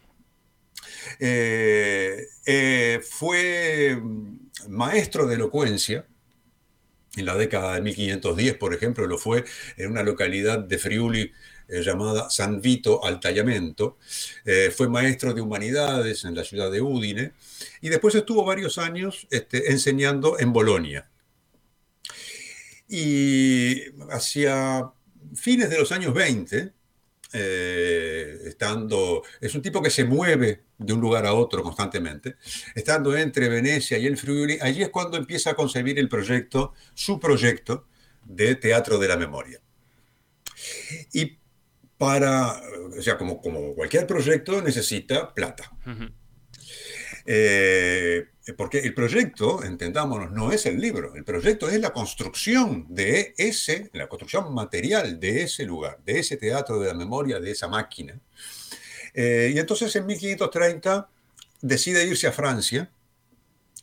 fue 3.02 3.98
maestro 4.68 5.26
de 5.26 5.34
elocuencia, 5.36 6.06
en 7.16 7.26
la 7.26 7.36
década 7.36 7.74
de 7.74 7.82
1510, 7.82 8.56
por 8.56 8.74
ejemplo, 8.74 9.06
lo 9.06 9.18
fue 9.18 9.44
en 9.76 9.90
una 9.90 10.02
localidad 10.02 10.58
de 10.58 10.78
Friuli 10.78 11.32
eh, 11.68 11.82
llamada 11.82 12.30
San 12.30 12.60
Vito 12.60 13.04
al 13.04 13.20
Tallamento. 13.20 13.98
Eh, 14.44 14.72
fue 14.74 14.88
maestro 14.88 15.34
de 15.34 15.40
humanidades 15.40 16.24
en 16.24 16.34
la 16.34 16.44
ciudad 16.44 16.70
de 16.70 16.80
Udine 16.80 17.32
y 17.80 17.88
después 17.88 18.14
estuvo 18.14 18.44
varios 18.44 18.78
años 18.78 19.26
este, 19.30 19.72
enseñando 19.72 20.38
en 20.38 20.52
Bolonia. 20.52 21.08
Y 22.88 23.82
hacia 24.10 24.90
fines 25.34 25.70
de 25.70 25.78
los 25.78 25.92
años 25.92 26.12
20, 26.12 26.72
eh, 27.32 28.38
estando, 28.46 29.22
es 29.40 29.54
un 29.54 29.62
tipo 29.62 29.82
que 29.82 29.90
se 29.90 30.04
mueve 30.04 30.62
de 30.78 30.92
un 30.92 31.00
lugar 31.00 31.26
a 31.26 31.34
otro 31.34 31.62
constantemente, 31.62 32.36
estando 32.74 33.16
entre 33.16 33.48
Venecia 33.48 33.98
y 33.98 34.06
el 34.06 34.16
Friuli, 34.16 34.58
allí 34.60 34.82
es 34.82 34.90
cuando 34.90 35.16
empieza 35.16 35.50
a 35.50 35.54
concebir 35.54 35.98
el 35.98 36.08
proyecto, 36.08 36.74
su 36.94 37.18
proyecto 37.18 37.86
de 38.24 38.54
teatro 38.56 38.98
de 38.98 39.08
la 39.08 39.16
memoria. 39.16 39.60
Y 41.12 41.38
para, 41.98 42.60
o 42.98 43.02
sea, 43.02 43.16
como, 43.16 43.40
como 43.40 43.74
cualquier 43.74 44.06
proyecto, 44.06 44.60
necesita 44.60 45.32
plata. 45.32 45.70
Eh, 47.24 48.26
porque 48.56 48.80
el 48.80 48.94
proyecto, 48.94 49.62
entendámonos, 49.62 50.32
no 50.32 50.50
es 50.50 50.66
el 50.66 50.80
libro, 50.80 51.14
el 51.14 51.24
proyecto 51.24 51.68
es 51.68 51.80
la 51.80 51.92
construcción 51.92 52.86
de 52.88 53.34
ese, 53.36 53.90
la 53.92 54.08
construcción 54.08 54.52
material 54.52 55.20
de 55.20 55.42
ese 55.42 55.64
lugar, 55.64 55.98
de 56.04 56.18
ese 56.18 56.36
teatro 56.36 56.80
de 56.80 56.88
la 56.88 56.94
memoria, 56.94 57.38
de 57.38 57.52
esa 57.52 57.68
máquina. 57.68 58.18
Eh, 59.14 59.52
y 59.54 59.58
entonces 59.58 59.94
en 59.94 60.06
1530 60.06 61.08
decide 61.60 62.04
irse 62.04 62.26
a 62.26 62.32
Francia 62.32 62.90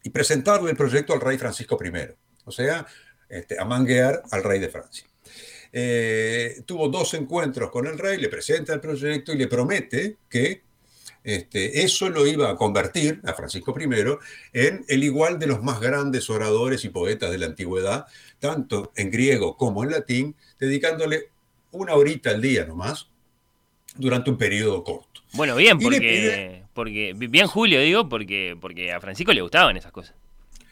y 0.03 0.09
presentarle 0.09 0.71
el 0.71 0.77
proyecto 0.77 1.13
al 1.13 1.21
rey 1.21 1.37
Francisco 1.37 1.77
I, 1.83 1.91
o 2.45 2.51
sea, 2.51 2.85
este, 3.29 3.59
a 3.59 3.65
manguear 3.65 4.23
al 4.31 4.43
rey 4.43 4.59
de 4.59 4.69
Francia. 4.69 5.05
Eh, 5.71 6.63
tuvo 6.65 6.89
dos 6.89 7.13
encuentros 7.13 7.69
con 7.69 7.85
el 7.85 7.97
rey, 7.97 8.17
le 8.17 8.27
presenta 8.27 8.73
el 8.73 8.81
proyecto 8.81 9.31
y 9.31 9.37
le 9.37 9.47
promete 9.47 10.17
que 10.27 10.63
este, 11.23 11.83
eso 11.83 12.09
lo 12.09 12.25
iba 12.25 12.49
a 12.49 12.55
convertir 12.55 13.21
a 13.25 13.33
Francisco 13.33 13.75
I 13.77 13.87
en 14.53 14.85
el 14.87 15.03
igual 15.03 15.37
de 15.37 15.47
los 15.47 15.61
más 15.61 15.79
grandes 15.79 16.29
oradores 16.29 16.85
y 16.85 16.89
poetas 16.89 17.31
de 17.31 17.37
la 17.37 17.47
antigüedad, 17.47 18.07
tanto 18.39 18.91
en 18.95 19.11
griego 19.11 19.57
como 19.57 19.83
en 19.83 19.91
latín, 19.91 20.35
dedicándole 20.59 21.29
una 21.71 21.93
horita 21.93 22.31
al 22.31 22.41
día 22.41 22.65
nomás 22.65 23.09
durante 23.95 24.29
un 24.29 24.37
periodo 24.37 24.83
corto. 24.83 25.21
Bueno, 25.33 25.55
bien, 25.55 25.77
porque, 25.77 26.63
porque 26.73 27.13
bien 27.15 27.47
Julio 27.47 27.81
digo, 27.81 28.09
porque, 28.09 28.57
porque 28.59 28.91
a 28.91 28.99
Francisco 28.99 29.33
le 29.33 29.41
gustaban 29.41 29.77
esas 29.77 29.91
cosas. 29.91 30.15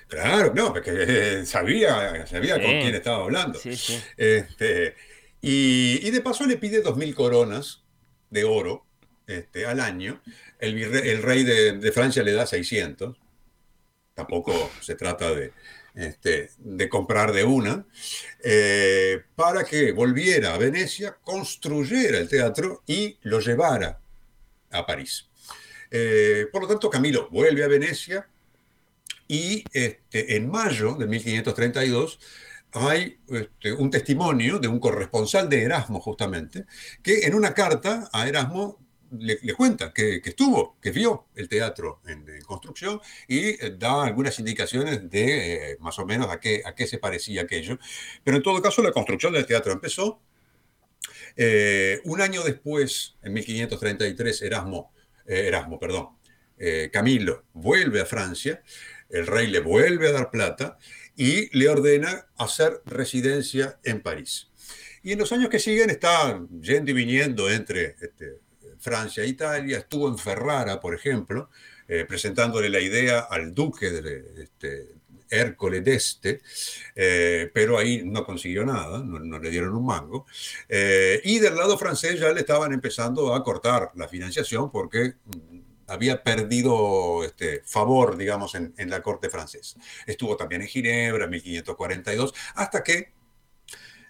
Claro, 0.08 0.54
no, 0.56 0.74
porque 0.74 1.46
sabía, 1.46 2.26
sabía 2.26 2.54
con 2.54 2.72
quién 2.72 2.96
estaba 2.96 3.26
hablando. 3.26 3.60
Este, 4.16 4.96
y, 5.42 6.08
y, 6.08 6.10
de 6.10 6.22
paso 6.22 6.46
le 6.46 6.58
pide 6.58 6.82
dos 6.82 6.98
mil 6.98 7.14
coronas 7.14 7.84
de 8.30 8.44
oro 8.46 8.87
este, 9.28 9.66
al 9.66 9.80
año. 9.80 10.22
El, 10.60 11.22
rey 11.22 11.44
de, 11.44 11.92
Francia 11.92 12.24
le 12.24 12.34
da 12.34 12.48
600. 12.48 13.16
Tampoco 14.14 14.72
se 14.82 14.96
trata 14.96 15.36
de, 15.36 15.52
este, 15.94 16.50
de 16.58 16.90
comprar 16.90 17.34
de 17.34 17.44
una. 17.44 17.86
Eh, 18.44 19.22
para 19.36 19.64
que 19.64 19.92
volviera 19.92 20.56
a 20.56 20.58
Venecia, 20.58 21.18
construyera 21.24 22.18
el 22.18 22.30
teatro 22.30 22.84
y 22.88 23.18
lo 23.24 23.40
llevara 23.40 24.00
a 24.72 24.86
París. 24.86 25.30
Eh, 25.92 26.48
por 26.52 26.64
lo 26.64 26.68
tanto, 26.68 26.90
Camilo 26.90 27.30
vuelve 27.30 27.64
a 27.64 27.68
Venecia 27.68 28.28
y 29.28 29.64
este, 29.72 30.36
en 30.36 30.50
mayo 30.50 30.96
de 30.96 31.06
1532 31.06 32.20
hay 32.74 33.18
un 33.78 33.90
testimonio 33.90 34.60
de 34.60 34.68
un 34.68 34.80
corresponsal 34.80 35.50
de 35.50 35.64
Erasmo, 35.64 36.00
justamente, 36.00 36.66
que 37.02 37.26
en 37.26 37.34
una 37.34 37.54
carta 37.54 38.10
a 38.12 38.28
Erasmo 38.28 38.87
le, 39.12 39.54
cuenta 39.54 39.94
que, 39.94 40.22
estuvo, 40.24 40.78
que 40.82 40.92
vio 40.92 41.28
el 41.36 41.48
teatro 41.48 42.02
en, 42.08 42.26
construcción 42.44 43.00
y 43.28 43.50
eh, 43.50 43.76
da 43.78 44.04
algunas 44.04 44.38
indicaciones 44.40 45.10
de 45.10 45.72
eh, 45.72 45.78
más 45.80 45.98
o 46.00 46.06
menos 46.06 46.30
a 46.30 46.40
qué, 46.40 46.62
a 46.66 46.76
qué 46.76 46.88
se 46.88 46.98
parecía 46.98 47.44
aquello. 47.44 47.80
Pero 48.24 48.38
en 48.38 48.44
todo 48.44 48.62
caso, 48.62 48.82
la 48.82 48.92
construcción 48.92 49.34
del 49.34 49.46
teatro 49.46 49.72
empezó. 49.74 50.22
Eh, 51.36 52.02
un 52.06 52.22
año 52.22 52.44
después, 52.44 53.16
en 53.22 53.34
1533, 53.34 54.42
Erasmo, 54.42 54.92
Erasmo 55.26 55.80
perdón, 55.80 56.10
Camilo 56.92 57.44
vuelve 57.54 58.02
a 58.02 58.06
Francia, 58.06 58.64
el 59.10 59.28
rey 59.28 59.48
le 59.48 59.60
vuelve 59.60 60.08
a 60.08 60.12
dar 60.12 60.32
plata 60.32 60.78
y 61.16 61.56
le 61.58 61.70
ordena 61.70 62.28
hacer 62.38 62.82
residencia 62.86 63.80
en 63.84 64.02
París. 64.02 64.50
Y 65.04 65.12
en 65.12 65.20
los 65.20 65.32
años 65.32 65.50
que 65.50 65.60
siguen 65.60 65.90
está 65.90 66.42
yendo 66.62 66.92
y 66.92 66.94
viniendo 66.94 67.50
entre 67.50 67.96
este, 68.02 68.40
Francia 68.80 69.24
e 69.24 69.28
Italia, 69.28 69.80
estuvo 69.80 70.08
en 70.08 70.18
Ferrara, 70.18 70.80
por 70.80 70.94
ejemplo, 70.94 71.50
eh, 71.88 72.06
presentándole 72.06 72.70
la 72.70 72.80
idea 72.80 73.20
al 73.20 73.54
duque 73.54 73.90
de 73.90 74.44
este, 74.44 74.98
Hércole 75.30 75.82
d'Este, 75.82 76.42
eh, 76.96 77.50
pero 77.54 77.78
ahí 77.78 78.02
no 78.04 78.26
consiguió 78.26 78.66
nada, 78.66 79.00
no, 79.00 79.40
le 79.40 79.50
dieron 79.50 79.76
un 79.76 79.86
mango. 79.86 80.26
Eh, 80.68 81.22
y 81.24 81.40
del 81.40 81.56
lado 81.56 81.78
francés 81.78 82.20
ya 82.20 82.32
le 82.32 82.42
estaban 82.42 82.74
empezando 82.74 83.34
a 83.34 83.44
cortar 83.44 83.92
la 83.96 84.08
financiación 84.08 84.72
porque 84.72 85.16
mm, 85.26 85.60
había 85.88 86.24
perdido 86.24 87.24
este, 87.24 87.62
favor, 87.66 88.18
digamos, 88.18 88.56
en, 88.56 88.74
en 88.78 88.90
la 88.90 89.02
corte 89.02 89.30
francesa. 89.30 89.80
Estuvo 90.06 90.36
también 90.36 90.62
en 90.62 90.68
Ginebra 90.68 91.26
en 91.26 91.32
1542, 91.32 92.34
hasta 92.56 92.84
que, 92.84 93.14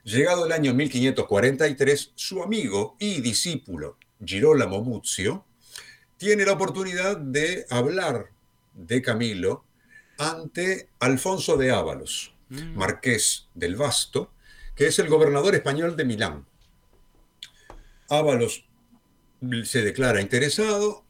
llegado 0.03 0.45
el 0.45 0.51
año 0.51 0.73
1543, 0.73 2.13
su 2.15 2.41
amigo 2.41 2.95
y 2.99 3.21
discípulo 3.21 3.97
Girolamo 4.23 4.81
Muzio, 4.81 5.45
tiene 6.17 6.45
la 6.45 6.53
oportunidad 6.53 7.17
de 7.17 7.65
hablar 7.69 8.31
de 8.73 9.01
Camilo 9.01 9.63
ante 10.17 10.89
Alfonso 10.99 11.57
de 11.57 11.71
Ábalos, 11.71 12.33
mm. 12.49 12.75
marqués 12.75 13.47
del 13.53 13.75
Vasto, 13.75 14.31
que 14.75 14.87
es 14.87 14.99
el 14.99 15.09
gobernador 15.09 15.55
español 15.55 15.95
de 15.95 16.05
Milán. 16.05 16.45
Ábalos 18.09 18.65
se 19.63 19.81
declara 19.81 20.21
interesado, 20.21 21.03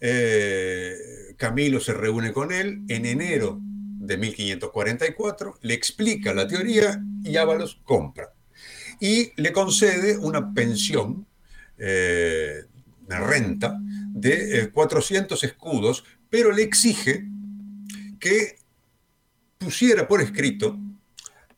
eh, 0.00 1.34
Camilo 1.36 1.80
se 1.80 1.94
reúne 1.94 2.32
con 2.32 2.52
él 2.52 2.82
en 2.88 3.06
enero 3.06 3.58
de 3.60 4.16
1544, 4.16 5.58
le 5.62 5.74
explica 5.74 6.34
la 6.34 6.46
teoría 6.46 7.00
y 7.24 7.36
Ábalos 7.36 7.80
compra. 7.84 8.32
Y 9.00 9.32
le 9.40 9.52
concede 9.52 10.18
una 10.18 10.52
pensión 10.52 11.26
eh, 11.84 12.64
una 13.06 13.20
renta 13.20 13.78
de 14.14 14.70
400 14.72 15.42
eh, 15.42 15.46
escudos 15.46 16.04
pero 16.32 16.50
le 16.50 16.62
exige 16.62 17.26
que 18.18 18.56
pusiera 19.58 20.08
por 20.08 20.22
escrito 20.22 20.78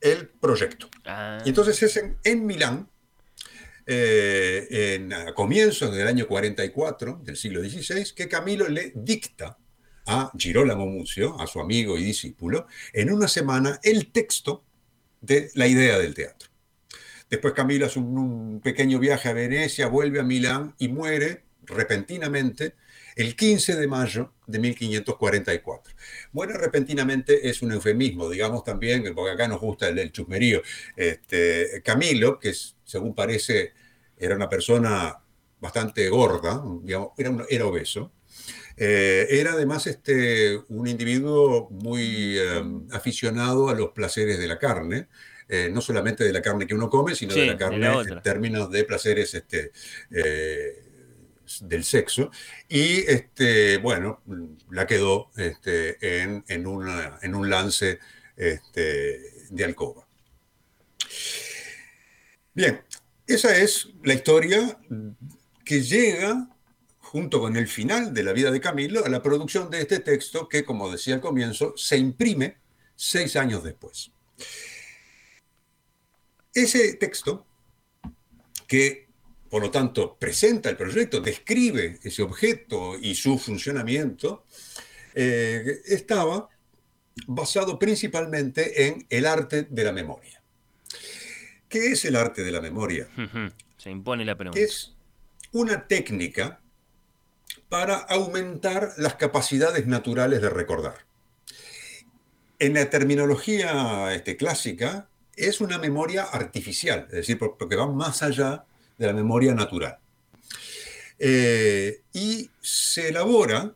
el 0.00 0.28
proyecto. 0.28 0.88
Ah, 1.04 1.40
Y 1.44 1.50
entonces 1.50 1.80
es 1.80 1.96
en, 1.96 2.18
en 2.24 2.44
Milán, 2.44 2.88
eh, 3.86 4.96
en, 4.96 5.12
a 5.12 5.32
comienzos 5.32 5.94
del 5.94 6.08
año 6.08 6.26
44 6.26 7.20
del 7.22 7.36
siglo 7.36 7.62
XVI, 7.62 8.12
que 8.16 8.28
Camilo 8.28 8.68
le 8.68 8.92
dicta 8.96 9.56
a 10.06 10.32
Girolamo 10.36 10.86
Muzio, 10.86 11.40
a 11.40 11.46
su 11.46 11.60
amigo 11.60 11.96
y 11.96 12.02
discípulo, 12.02 12.66
en 12.92 13.12
una 13.12 13.28
semana 13.28 13.78
el 13.82 14.10
texto 14.10 14.64
de 15.20 15.50
la 15.54 15.68
idea 15.68 16.00
del 16.00 16.14
teatro. 16.14 16.50
Después 17.34 17.52
Camilo 17.52 17.86
hace 17.86 17.98
un, 17.98 18.60
pequeño 18.62 19.00
viaje 19.00 19.28
a 19.28 19.32
Venecia, 19.32 19.88
vuelve 19.88 20.20
a 20.20 20.22
Milán 20.22 20.72
y 20.78 20.86
muere 20.86 21.42
repentinamente 21.64 22.74
el 23.16 23.34
15 23.34 23.74
de 23.74 23.88
mayo 23.88 24.34
de 24.46 24.60
1544. 24.60 25.94
Muere 26.30 26.56
repentinamente 26.56 27.48
es 27.48 27.60
un 27.60 27.72
eufemismo, 27.72 28.30
digamos 28.30 28.62
también, 28.62 29.12
porque 29.16 29.32
acá 29.32 29.48
nos 29.48 29.60
gusta 29.60 29.88
el, 29.88 29.98
el 29.98 30.12
chusmerío. 30.12 30.62
Este, 30.94 31.82
Camilo, 31.84 32.38
que 32.38 32.54
según 32.84 33.16
parece 33.16 33.72
era 34.16 34.36
una 34.36 34.48
persona 34.48 35.18
bastante 35.58 36.08
gorda, 36.10 36.62
era, 37.50 37.66
obeso, 37.66 38.12
eh, 38.76 39.26
era 39.28 39.54
además 39.54 39.88
este, 39.88 40.56
un 40.68 40.86
individuo 40.86 41.68
muy 41.68 42.38
eh, 42.38 42.62
aficionado 42.92 43.70
a 43.70 43.74
los 43.74 43.90
placeres 43.90 44.38
de 44.38 44.46
la 44.46 44.60
carne, 44.60 45.08
eh, 45.48 45.68
no 45.72 45.80
solamente 45.80 46.24
de 46.24 46.32
la 46.32 46.40
carne 46.42 46.66
que 46.66 46.74
uno 46.74 46.88
come, 46.90 47.14
sino 47.14 47.32
Sí, 47.34 47.40
de 47.40 47.46
la 47.46 47.52
de 47.52 47.58
carne 47.58 47.78
la 47.78 48.00
en 48.00 48.22
términos 48.22 48.70
de 48.70 48.84
placeres 48.84 49.34
este, 49.34 49.72
eh, 50.10 50.82
del 51.60 51.84
sexo. 51.84 52.30
Y 52.68 52.98
este, 53.10 53.76
bueno, 53.78 54.22
la 54.70 54.86
quedó 54.86 55.30
este, 55.36 56.22
en, 56.22 56.44
en, 56.48 56.66
una- 56.66 57.18
en 57.22 57.34
un 57.34 57.48
lance 57.50 57.98
este, 58.36 59.20
de 59.50 59.64
alcoba. 59.64 60.06
Bien, 62.54 62.80
esa 63.26 63.56
es 63.56 63.88
la 64.02 64.14
historia 64.14 64.78
que 65.64 65.82
llega 65.82 66.48
junto 66.98 67.40
con 67.40 67.56
el 67.56 67.68
final 67.68 68.12
de 68.14 68.22
la 68.22 68.32
vida 68.32 68.50
de 68.50 68.60
Camilo 68.60 69.04
a 69.04 69.08
la 69.08 69.22
producción 69.22 69.70
de 69.70 69.80
este 69.80 70.00
texto 70.00 70.48
que, 70.48 70.64
como 70.64 70.90
decía 70.90 71.14
al 71.14 71.20
comienzo, 71.20 71.74
se 71.76 71.96
imprime 71.96 72.56
seis 72.96 73.36
años 73.36 73.62
después. 73.62 74.10
Ese 76.54 76.94
texto, 76.94 77.46
que 78.66 79.08
por 79.50 79.62
lo 79.62 79.70
tanto 79.70 80.16
presenta 80.16 80.68
el 80.70 80.76
proyecto, 80.76 81.20
describe 81.20 81.98
ese 82.02 82.22
objeto 82.22 82.98
y 82.98 83.14
su 83.14 83.38
funcionamiento, 83.38 84.44
eh, 85.14 85.80
estaba 85.86 86.48
basado 87.26 87.78
principalmente 87.78 88.86
en 88.86 89.06
el 89.10 89.26
arte 89.26 89.62
de 89.70 89.84
la 89.84 89.92
memoria. 89.92 90.42
¿Qué 91.68 91.92
es 91.92 92.04
el 92.04 92.16
arte 92.16 92.42
de 92.42 92.50
la 92.50 92.60
memoria? 92.60 93.08
Se 93.76 93.90
impone 93.90 94.24
la 94.24 94.36
pregunta. 94.36 94.60
es 94.60 94.94
una 95.52 95.86
técnica 95.86 96.60
para 97.68 97.96
aumentar 97.96 98.92
las 98.96 99.14
capacidades 99.14 99.86
naturales 99.86 100.40
de 100.40 100.50
recordar. 100.50 101.06
En 102.58 102.74
la 102.74 102.88
terminología 102.90 104.14
este, 104.14 104.36
clásica, 104.36 105.08
es 105.36 105.60
una 105.60 105.78
memoria 105.78 106.24
artificial, 106.24 107.06
es 107.08 107.16
decir, 107.16 107.38
por- 107.38 107.56
porque 107.56 107.76
va 107.76 107.86
más 107.86 108.22
allá 108.22 108.64
de 108.98 109.06
la 109.06 109.12
memoria 109.12 109.54
natural. 109.54 109.98
Eh, 111.18 112.02
y 112.12 112.50
se 112.60 113.08
elabora 113.08 113.74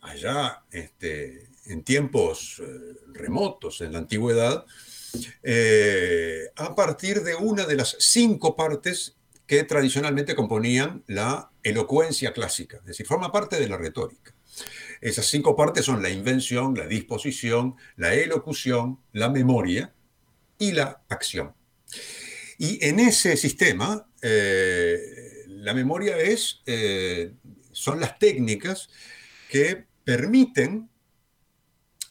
allá 0.00 0.62
este, 0.70 1.48
en 1.66 1.82
tiempos 1.82 2.60
eh, 2.60 2.96
remotos, 3.12 3.80
en 3.80 3.92
la 3.92 3.98
antigüedad, 3.98 4.64
eh, 5.42 6.50
a 6.56 6.74
partir 6.74 7.22
de 7.22 7.34
una 7.34 7.66
de 7.66 7.76
las 7.76 7.96
cinco 7.98 8.56
partes 8.56 9.16
que 9.46 9.62
tradicionalmente 9.64 10.34
componían 10.34 11.04
la 11.06 11.50
elocuencia 11.62 12.32
clásica, 12.32 12.78
es 12.78 12.84
decir, 12.84 13.06
forma 13.06 13.30
parte 13.30 13.58
de 13.60 13.68
la 13.68 13.76
retórica. 13.76 14.32
Esas 15.00 15.26
cinco 15.26 15.56
partes 15.56 15.84
son 15.84 16.02
la 16.02 16.10
invención, 16.10 16.74
la 16.74 16.86
disposición, 16.86 17.76
la 17.96 18.14
elocución, 18.14 19.00
la 19.12 19.28
memoria 19.28 19.92
y 20.58 20.72
la 20.72 21.02
acción. 21.08 21.54
Y 22.58 22.84
en 22.84 23.00
ese 23.00 23.36
sistema, 23.36 24.06
eh, 24.22 25.44
la 25.48 25.74
memoria 25.74 26.18
es, 26.18 26.62
eh, 26.66 27.32
son 27.72 28.00
las 28.00 28.18
técnicas 28.18 28.90
que 29.50 29.84
permiten 30.04 30.88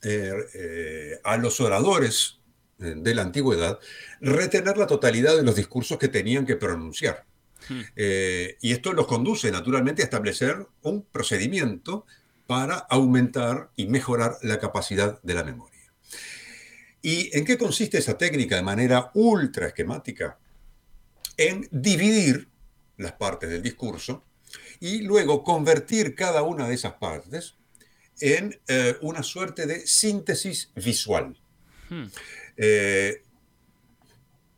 eh, 0.01 1.19
a 1.23 1.37
los 1.37 1.61
oradores 1.61 2.39
de 2.77 3.15
la 3.15 3.21
antigüedad 3.21 3.79
retener 4.19 4.77
la 4.77 4.87
totalidad 4.87 5.37
de 5.37 5.43
los 5.43 5.55
discursos 5.55 5.97
que 5.97 6.09
tenían 6.09 6.45
que 6.45 6.55
pronunciar. 6.55 7.25
Hmm. 7.69 7.81
Eh, 7.95 8.57
y 8.61 8.71
esto 8.73 8.93
los 8.93 9.07
conduce 9.07 9.51
naturalmente 9.51 10.01
a 10.01 10.05
establecer 10.05 10.65
un 10.81 11.05
procedimiento 11.05 12.05
para 12.47 12.75
aumentar 12.75 13.71
y 13.75 13.87
mejorar 13.87 14.37
la 14.41 14.59
capacidad 14.59 15.21
de 15.21 15.33
la 15.33 15.43
memoria. 15.43 15.79
¿Y 17.01 17.35
en 17.37 17.45
qué 17.45 17.57
consiste 17.57 17.97
esa 17.97 18.17
técnica 18.17 18.55
de 18.55 18.63
manera 18.63 19.11
ultra 19.13 19.67
esquemática? 19.67 20.37
En 21.37 21.67
dividir 21.71 22.47
las 22.97 23.13
partes 23.13 23.49
del 23.49 23.61
discurso 23.61 24.23
y 24.79 25.01
luego 25.01 25.43
convertir 25.43 26.15
cada 26.15 26.43
una 26.43 26.67
de 26.67 26.75
esas 26.75 26.93
partes 26.93 27.55
en 28.21 28.59
eh, 28.67 28.95
una 29.01 29.23
suerte 29.23 29.65
de 29.65 29.85
síntesis 29.87 30.71
visual. 30.75 31.35
Hmm. 31.89 32.05
Eh, 32.55 33.23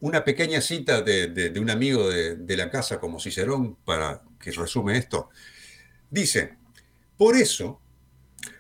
una 0.02 0.24
pequeña 0.24 0.60
cita 0.62 1.02
de, 1.02 1.28
de- 1.28 1.50
de 1.50 1.60
un 1.60 1.70
amigo 1.70 2.10
de, 2.10 2.36
de 2.36 2.58
la 2.58 2.70
casa 2.70 3.00
como 3.00 3.20
Cicerón 3.20 3.76
para 3.78 4.22
que 4.40 4.52
resume 4.52 4.98
esto. 4.98 5.30
Dice, 6.12 6.58
por 7.18 7.36
eso, 7.38 7.82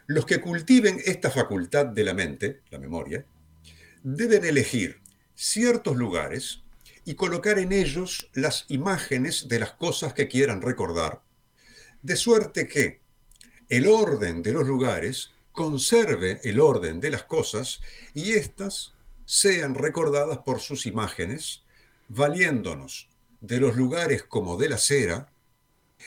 los 0.08 0.26
que 0.26 0.39
cultiven 0.39 1.02
esta 1.06 1.32
facultad 1.32 1.88
de 1.88 2.04
la 2.04 2.13
mente, 2.13 2.62
la 2.70 2.80
memoria, 2.80 3.26
deben 4.04 4.46
elegir 4.46 5.02
ciertos 5.34 5.96
lugares 5.98 6.62
y 7.06 7.15
colocar 7.15 7.60
en 7.60 7.72
ellos 7.72 8.30
las 8.34 8.65
imágenes 8.68 9.48
de 9.48 9.60
las 9.60 9.74
cosas 9.74 10.13
que 10.13 10.28
quieran 10.28 10.62
recordar, 10.62 11.22
de 12.02 12.15
suerte 12.15 12.68
que 12.68 13.02
el 13.70 13.88
orden 13.88 14.41
de 14.41 14.54
los 14.54 14.68
lugares 14.68 15.32
conserve 15.52 16.39
el 16.44 16.60
orden 16.60 17.00
de 17.00 17.12
las 17.12 17.24
cosas 17.24 17.82
y 18.13 18.34
éstas 18.34 18.94
sean 19.26 19.74
recordadas 19.74 20.39
por 20.39 20.60
sus 20.60 20.86
imágenes, 20.86 21.63
valiéndonos 22.08 23.10
de 23.41 23.60
los 23.60 23.76
lugares 23.76 24.24
como 24.24 24.58
de 24.58 24.70
la 24.70 24.78
cera 24.78 25.32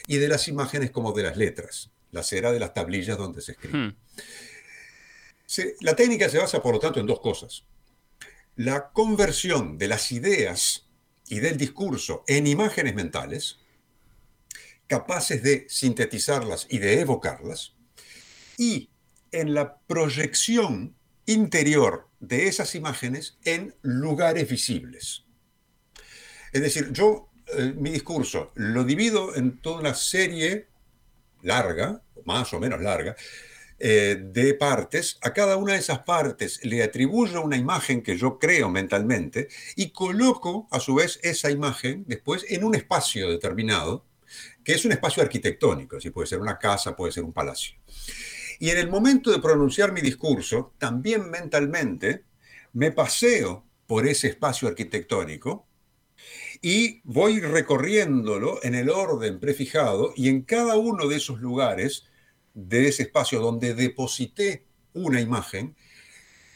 y 0.07 0.19
de 0.19 0.29
las 0.29 0.49
imágenes 0.49 0.91
como 0.91 1.13
de 1.13 1.25
las 1.25 1.37
letras, 1.37 1.91
la 2.11 2.23
cera 2.23 2.53
de 2.53 2.61
las 2.61 2.75
tablillas 2.75 3.19
donde 3.19 3.41
se 3.43 3.53
escribe. 3.53 3.79
Hmm. 3.79 3.97
Se- 5.47 5.77
la 5.81 5.95
técnica 5.97 6.29
se 6.29 6.39
basa, 6.39 6.63
por 6.63 6.75
lo 6.75 6.81
tanto, 6.81 7.01
en 7.01 7.07
dos 7.07 7.21
cosas. 7.21 7.65
La 8.57 8.91
conversión 8.91 9.79
de 9.79 9.89
las 9.89 10.11
ideas 10.13 10.87
y 11.29 11.41
del 11.41 11.57
discurso 11.57 12.25
en 12.27 12.47
imágenes 12.47 12.95
mentales, 12.95 13.59
capaces 14.87 15.43
de 15.43 15.67
sintetizarlas 15.69 16.67
y 16.71 16.79
de 16.79 17.01
evocarlas, 17.01 17.75
y 18.57 18.91
en 19.31 19.55
la 19.55 19.79
proyección 19.81 20.97
interior 21.27 22.09
de 22.21 22.49
esas 22.49 22.75
imágenes 22.75 23.39
en 23.45 23.75
lugares 23.83 24.49
visibles. 24.49 25.25
Es 26.53 26.63
decir, 26.63 26.91
yo 26.93 27.29
eh, 27.59 27.75
mi 27.77 27.91
discurso 27.91 28.53
lo 28.55 28.85
divido 28.85 29.37
en 29.37 29.59
toda 29.59 29.81
una 29.81 29.95
serie 29.95 30.69
larga, 31.43 32.03
más 32.25 32.53
o 32.53 32.61
menos 32.61 32.81
larga, 32.81 33.17
eh, 33.79 34.19
de 34.21 34.55
partes. 34.55 35.19
A 35.23 35.33
cada 35.33 35.57
una 35.57 35.75
de 35.75 35.79
esas 35.79 36.01
partes 36.01 36.65
le 36.65 36.83
atribuyo 36.83 37.43
una 37.43 37.57
imagen 37.57 38.03
que 38.03 38.17
yo 38.17 38.39
creo 38.39 38.69
mentalmente 38.69 39.49
y 39.77 39.91
coloco 39.91 40.67
a 40.73 40.81
su 40.81 40.97
vez 40.97 41.21
esa 41.23 41.51
imagen 41.51 42.05
después 42.09 42.45
en 42.49 42.65
un 42.65 42.75
espacio 42.75 43.31
determinado, 43.31 44.05
que 44.65 44.73
es 44.73 44.85
un 44.85 44.93
espacio 44.93 45.23
arquitectónico, 45.23 46.01
si 46.01 46.11
puede 46.11 46.27
ser 46.27 46.41
una 46.41 46.59
casa, 46.59 46.97
puede 46.97 47.13
ser 47.13 47.23
un 47.23 47.33
palacio. 47.33 47.77
Y 48.59 48.71
en 48.71 48.79
el 48.79 48.91
momento 48.91 49.31
de 49.31 49.39
pronunciar 49.39 49.93
mi 49.93 50.01
discurso, 50.01 50.75
también 50.79 51.31
mentalmente 51.31 52.25
me 52.73 52.91
paseo 52.91 53.65
por 53.87 54.09
ese 54.09 54.27
espacio 54.27 54.67
arquitectónico 54.67 55.68
y 56.63 57.01
voy 57.05 57.41
recorriéndolo 57.41 58.61
en 58.63 58.75
el 58.75 58.91
orden 58.91 59.39
prefijado 59.41 60.13
y 60.17 60.29
en 60.29 60.43
cada 60.43 60.77
uno 60.77 61.09
de 61.09 61.17
esos 61.17 61.41
lugares 61.41 62.05
de 62.55 62.89
ese 62.89 63.05
espacio 63.05 63.41
donde 63.41 63.75
deposité 63.75 64.65
una 64.95 65.21
imagen, 65.21 65.77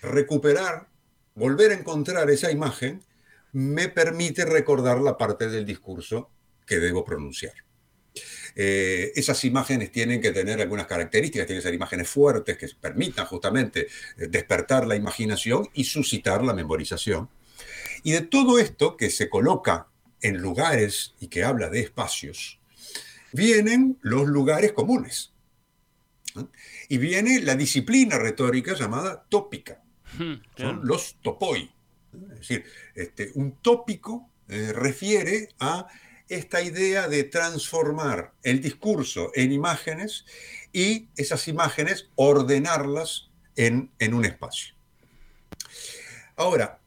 recuperar, 0.03 0.89
volver 1.35 1.71
a 1.71 1.75
encontrar 1.75 2.31
esa 2.31 2.51
imagen, 2.51 3.03
me 3.53 3.89
permite 3.89 4.45
recordar 4.45 4.99
la 5.01 5.17
parte 5.17 5.49
del 5.49 5.65
discurso 5.67 6.31
que 6.67 6.79
debo 6.79 7.05
pronunciar. 7.05 7.55
eh, 8.55 9.13
esas 9.15 9.45
imágenes 9.45 9.91
tienen 9.93 10.21
que 10.21 10.33
tener 10.33 10.61
algunas 10.61 10.87
características, 10.87 11.47
tienen 11.47 11.61
que 11.63 11.69
ser 11.69 11.75
imágenes 11.75 12.09
fuertes 12.09 12.59
que 12.59 12.69
permitan 12.81 13.27
justamente 13.27 13.87
eh, 14.19 14.27
despertar 14.29 14.87
la 14.87 14.97
imaginación 14.97 15.69
y 15.75 15.85
suscitar 15.85 16.45
la 16.45 16.53
memorización. 16.55 17.31
Y 18.03 18.13
de 18.13 18.23
todo 18.23 18.59
esto 18.59 18.97
que 18.97 19.11
se 19.11 19.29
coloca 19.31 19.89
en 20.23 20.39
lugares 20.39 21.15
y 21.21 21.29
que 21.29 21.45
habla 21.45 21.69
de 21.69 21.81
espacios, 21.81 22.59
vienen 23.33 23.99
los 24.03 24.27
lugares 24.27 24.73
comunes. 24.73 25.33
Y 26.89 26.99
viene 26.99 27.41
la 27.41 27.55
disciplina 27.57 28.19
retórica 28.19 28.75
llamada 28.75 29.25
tópica. 29.29 29.83
Hmm, 30.19 30.35
Son 30.57 30.81
los 30.85 31.17
topoi. 31.23 31.71
Es 32.33 32.39
decir, 32.41 32.65
este, 32.95 33.33
un 33.35 33.57
tópico 33.57 34.31
eh, 34.49 34.73
refiere 34.73 35.49
a 35.59 35.87
esta 36.29 36.63
idea 36.63 37.09
de 37.09 37.25
transformar 37.25 38.33
el 38.43 38.61
discurso 38.61 39.31
en 39.35 39.53
imágenes 39.53 40.25
y 40.73 41.09
esas 41.17 41.49
imágenes 41.49 42.09
ordenarlas 42.15 43.31
en, 43.57 43.91
en 43.99 44.15
un 44.15 44.25
espacio. 44.25 44.75
Ahora, 46.37 46.79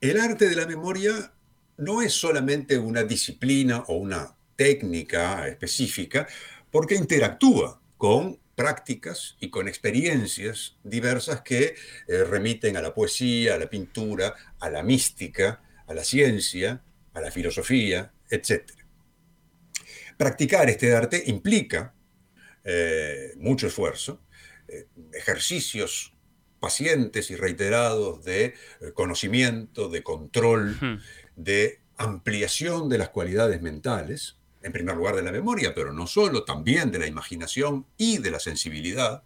el 0.00 0.18
arte 0.18 0.48
de 0.48 0.56
la 0.56 0.66
memoria 0.66 1.32
no 1.78 2.02
es 2.02 2.12
solamente 2.12 2.78
una 2.78 3.02
disciplina 3.02 3.84
o 3.88 3.96
una 3.96 4.34
técnica 4.56 5.46
específica, 5.48 6.26
porque 6.70 6.94
interactúa 6.94 7.80
con 7.96 8.38
prácticas 8.54 9.36
y 9.38 9.50
con 9.50 9.68
experiencias 9.68 10.76
diversas 10.82 11.42
que 11.42 11.76
eh, 12.08 12.24
remiten 12.24 12.76
a 12.76 12.82
la 12.82 12.94
poesía, 12.94 13.54
a 13.54 13.58
la 13.58 13.68
pintura, 13.68 14.34
a 14.58 14.70
la 14.70 14.82
mística, 14.82 15.62
a 15.86 15.94
la 15.94 16.02
ciencia, 16.02 16.82
a 17.12 17.20
la 17.20 17.30
filosofía, 17.30 18.12
etc. 18.30 18.72
Practicar 20.16 20.68
este 20.70 20.94
arte 20.94 21.22
implica 21.26 21.94
eh, 22.64 23.34
mucho 23.36 23.66
esfuerzo, 23.66 24.22
eh, 24.68 24.86
ejercicios 25.12 26.14
pacientes 26.58 27.30
y 27.30 27.36
reiterados 27.36 28.24
de 28.24 28.54
conocimiento, 28.94 29.90
de 29.90 30.02
control, 30.02 31.00
de 31.36 31.80
ampliación 31.96 32.88
de 32.88 32.98
las 32.98 33.10
cualidades 33.10 33.62
mentales, 33.62 34.36
en 34.62 34.72
primer 34.72 34.96
lugar 34.96 35.14
de 35.14 35.22
la 35.22 35.32
memoria, 35.32 35.74
pero 35.74 35.92
no 35.92 36.06
solo, 36.06 36.44
también 36.44 36.90
de 36.90 36.98
la 36.98 37.06
imaginación 37.06 37.86
y 37.96 38.18
de 38.18 38.30
la 38.30 38.40
sensibilidad, 38.40 39.22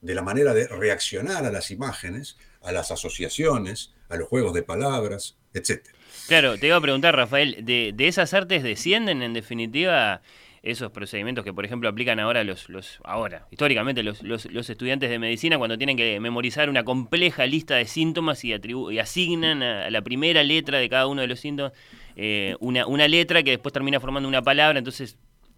de 0.00 0.14
la 0.14 0.22
manera 0.22 0.52
de 0.52 0.66
reaccionar 0.66 1.44
a 1.44 1.52
las 1.52 1.70
imágenes, 1.70 2.36
a 2.62 2.72
las 2.72 2.90
asociaciones, 2.90 3.92
a 4.08 4.16
los 4.16 4.28
juegos 4.28 4.52
de 4.52 4.62
palabras, 4.62 5.36
etc. 5.54 5.86
Claro, 6.26 6.58
te 6.58 6.66
iba 6.66 6.76
a 6.76 6.80
preguntar, 6.80 7.14
Rafael, 7.14 7.64
¿de, 7.64 7.94
esas 7.98 8.34
artes 8.34 8.62
descienden 8.62 9.22
en 9.22 9.32
definitiva 9.32 10.22
esos 10.62 10.92
procedimientos 10.92 11.44
que, 11.44 11.52
por 11.52 11.64
ejemplo, 11.64 11.88
aplican 11.88 12.20
ahora 12.20 12.44
los, 12.44 12.68
los 12.68 13.00
ahora, 13.04 13.46
históricamente 13.50 14.02
los, 14.02 14.22
los, 14.22 14.46
estudiantes 14.46 15.10
de 15.10 15.18
medicina 15.18 15.58
cuando 15.58 15.76
tienen 15.76 15.96
que 15.96 16.20
memorizar 16.20 16.70
una 16.70 16.84
compleja 16.84 17.46
lista 17.46 17.74
de 17.74 17.84
síntomas 17.86 18.44
y, 18.44 18.52
y 18.52 18.98
asignan 18.98 19.62
a 19.62 19.90
la 19.90 20.02
primera 20.02 20.42
letra 20.44 20.78
de 20.78 20.88
cada 20.88 21.06
uno 21.08 21.20
de 21.20 21.26
los 21.26 21.40
síntomas 21.40 21.72
eh, 22.16 22.56
una, 22.60 22.86
una 22.86 23.08
letra 23.08 23.42
que 23.42 23.50
después 23.50 23.72
termina 23.72 23.98
formando 23.98 24.28
una 24.28 24.42
palabra, 24.42 24.78
entonces 24.78 25.16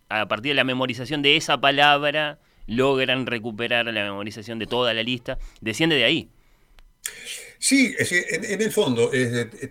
a 0.08 0.26
partir 0.26 0.50
de 0.50 0.54
la 0.54 0.64
memorización 0.64 1.22
de 1.22 1.36
esa 1.36 1.60
palabra 1.60 2.38
logran 2.66 3.26
recuperar 3.26 3.86
la 3.86 4.04
memorización 4.04 4.58
de 4.58 4.66
toda 4.66 4.94
la 4.94 5.02
lista, 5.02 5.38
desciende 5.60 5.96
de 5.96 6.04
ahí. 6.04 6.28
Sí, 7.64 7.94
en, 7.98 8.60
el 8.60 8.70
fondo, 8.70 9.10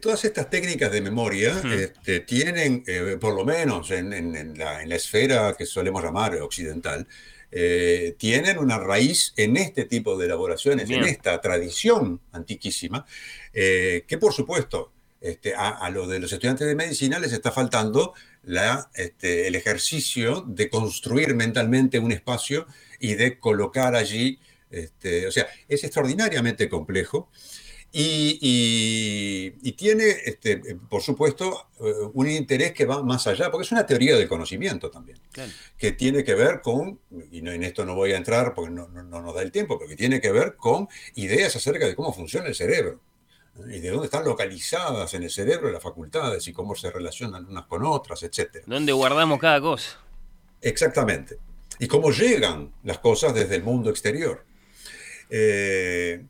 todas 0.01 0.25
estas 0.25 0.49
técnicas 0.49 0.91
de 0.91 0.99
memoria 0.99 1.62
este, 1.75 2.21
tienen, 2.21 2.84
eh, 2.88 3.17
por 3.21 3.36
lo 3.36 3.45
menos 3.45 3.91
en, 3.91 4.58
la, 4.58 4.82
esfera 4.82 5.53
que 5.56 5.67
solemos 5.67 6.03
llamar 6.03 6.34
occidental, 6.38 7.08
eh, 7.51 8.15
tienen 8.17 8.58
una 8.58 8.79
raíz 8.79 9.32
en 9.38 9.58
este 9.58 9.86
tipo 9.86 10.17
de 10.17 10.25
elaboraciones, 10.25 10.89
en 10.89 11.03
esta 11.03 11.39
tradición 11.39 12.19
antiquísima, 12.32 13.06
que 13.53 14.17
por 14.19 14.34
supuesto 14.34 14.91
este, 15.21 15.53
a, 15.56 15.88
lo 15.91 16.08
de 16.08 16.19
los 16.19 16.34
estudiantes 16.34 16.65
de 16.65 16.73
medicina 16.73 17.19
les 17.19 17.32
está 17.32 17.51
faltando 17.51 18.15
la, 18.41 18.89
este, 18.95 19.45
el 19.45 19.53
ejercicio 19.53 20.43
de 20.47 20.67
construir 20.67 21.36
mentalmente 21.36 21.99
un 21.99 22.12
espacio 22.12 22.65
y 22.99 23.13
de 23.13 23.38
colocar 23.38 23.93
allí, 23.93 24.39
este, 24.71 25.27
o 25.27 25.32
sea, 25.32 25.47
es 25.69 25.84
extraordinariamente 25.84 26.67
complejo. 26.69 27.29
Y, 27.95 29.71
tiene, 29.73 30.10
este, 30.25 30.58
por 30.89 31.03
supuesto, 31.03 31.67
eh, 31.79 31.93
un 32.13 32.27
interés 32.27 32.73
que 32.73 32.86
va 32.86 33.03
más 33.03 33.27
allá, 33.27 33.51
porque 33.51 33.65
es 33.65 33.71
una 33.71 33.86
teoría 33.86 34.15
del 34.15 34.27
conocimiento 34.27 34.89
también, 34.89 35.19
que 35.77 35.91
tiene 35.91 36.23
que 36.23 36.34
ver 36.34 36.62
con, 36.62 36.99
y 37.32 37.47
en 37.47 37.63
esto 37.63 37.86
no 37.86 37.93
voy 37.93 38.13
a 38.13 38.17
entrar 38.17 38.56
porque 38.56 38.71
no, 38.71 38.88
no, 38.88 39.21
nos 39.21 39.36
da 39.36 39.43
el 39.43 39.51
tiempo, 39.51 39.77
pero 39.77 39.89
que 39.89 39.95
tiene 39.95 40.19
que 40.19 40.32
ver 40.32 40.56
con 40.56 40.88
ideas 41.15 41.56
acerca 41.56 41.86
de 41.86 41.95
cómo 41.95 42.12
funciona 42.12 42.47
el 42.47 42.56
cerebro 42.56 42.99
y 43.67 43.79
de 43.79 43.89
dónde 43.91 44.06
están 44.06 44.25
localizadas 44.25 45.13
en 45.13 45.21
el 45.21 45.29
cerebro 45.29 45.71
las 45.71 45.84
facultades 45.84 46.47
y 46.47 46.53
cómo 46.53 46.73
se 46.73 46.89
relacionan 46.89 47.45
unas 47.45 47.67
con 47.67 47.86
otras, 47.86 48.23
etc. 48.23 48.63
¿Dónde 48.65 48.91
guardamos 48.91 49.39
cada 49.39 49.62
cosa? 49.62 49.99
Exactamente. 50.62 51.38
Y 51.77 51.88
cómo 51.88 52.10
llegan 52.10 52.73
las 52.84 52.97
cosas 52.97 53.36
desde 53.36 53.56
el 53.56 53.63
mundo 53.63 53.91
exterior. 53.91 54.43
Eh, 55.29 56.25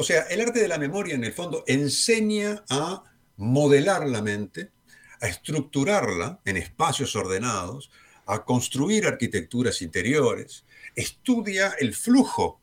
o 0.00 0.04
sea, 0.04 0.22
el 0.22 0.40
arte 0.40 0.60
de 0.60 0.68
la 0.68 0.78
memoria 0.78 1.14
en 1.14 1.24
el 1.24 1.32
fondo 1.32 1.62
enseña 1.66 2.64
a 2.70 3.04
modelar 3.36 4.08
la 4.08 4.22
mente, 4.22 4.70
a 5.20 5.28
estructurarla 5.28 6.40
en 6.46 6.56
espacios 6.56 7.14
ordenados, 7.14 7.90
a 8.24 8.44
construir 8.44 9.06
arquitecturas 9.06 9.82
interiores, 9.82 10.64
estudia 10.96 11.74
el 11.78 11.94
flujo 11.94 12.60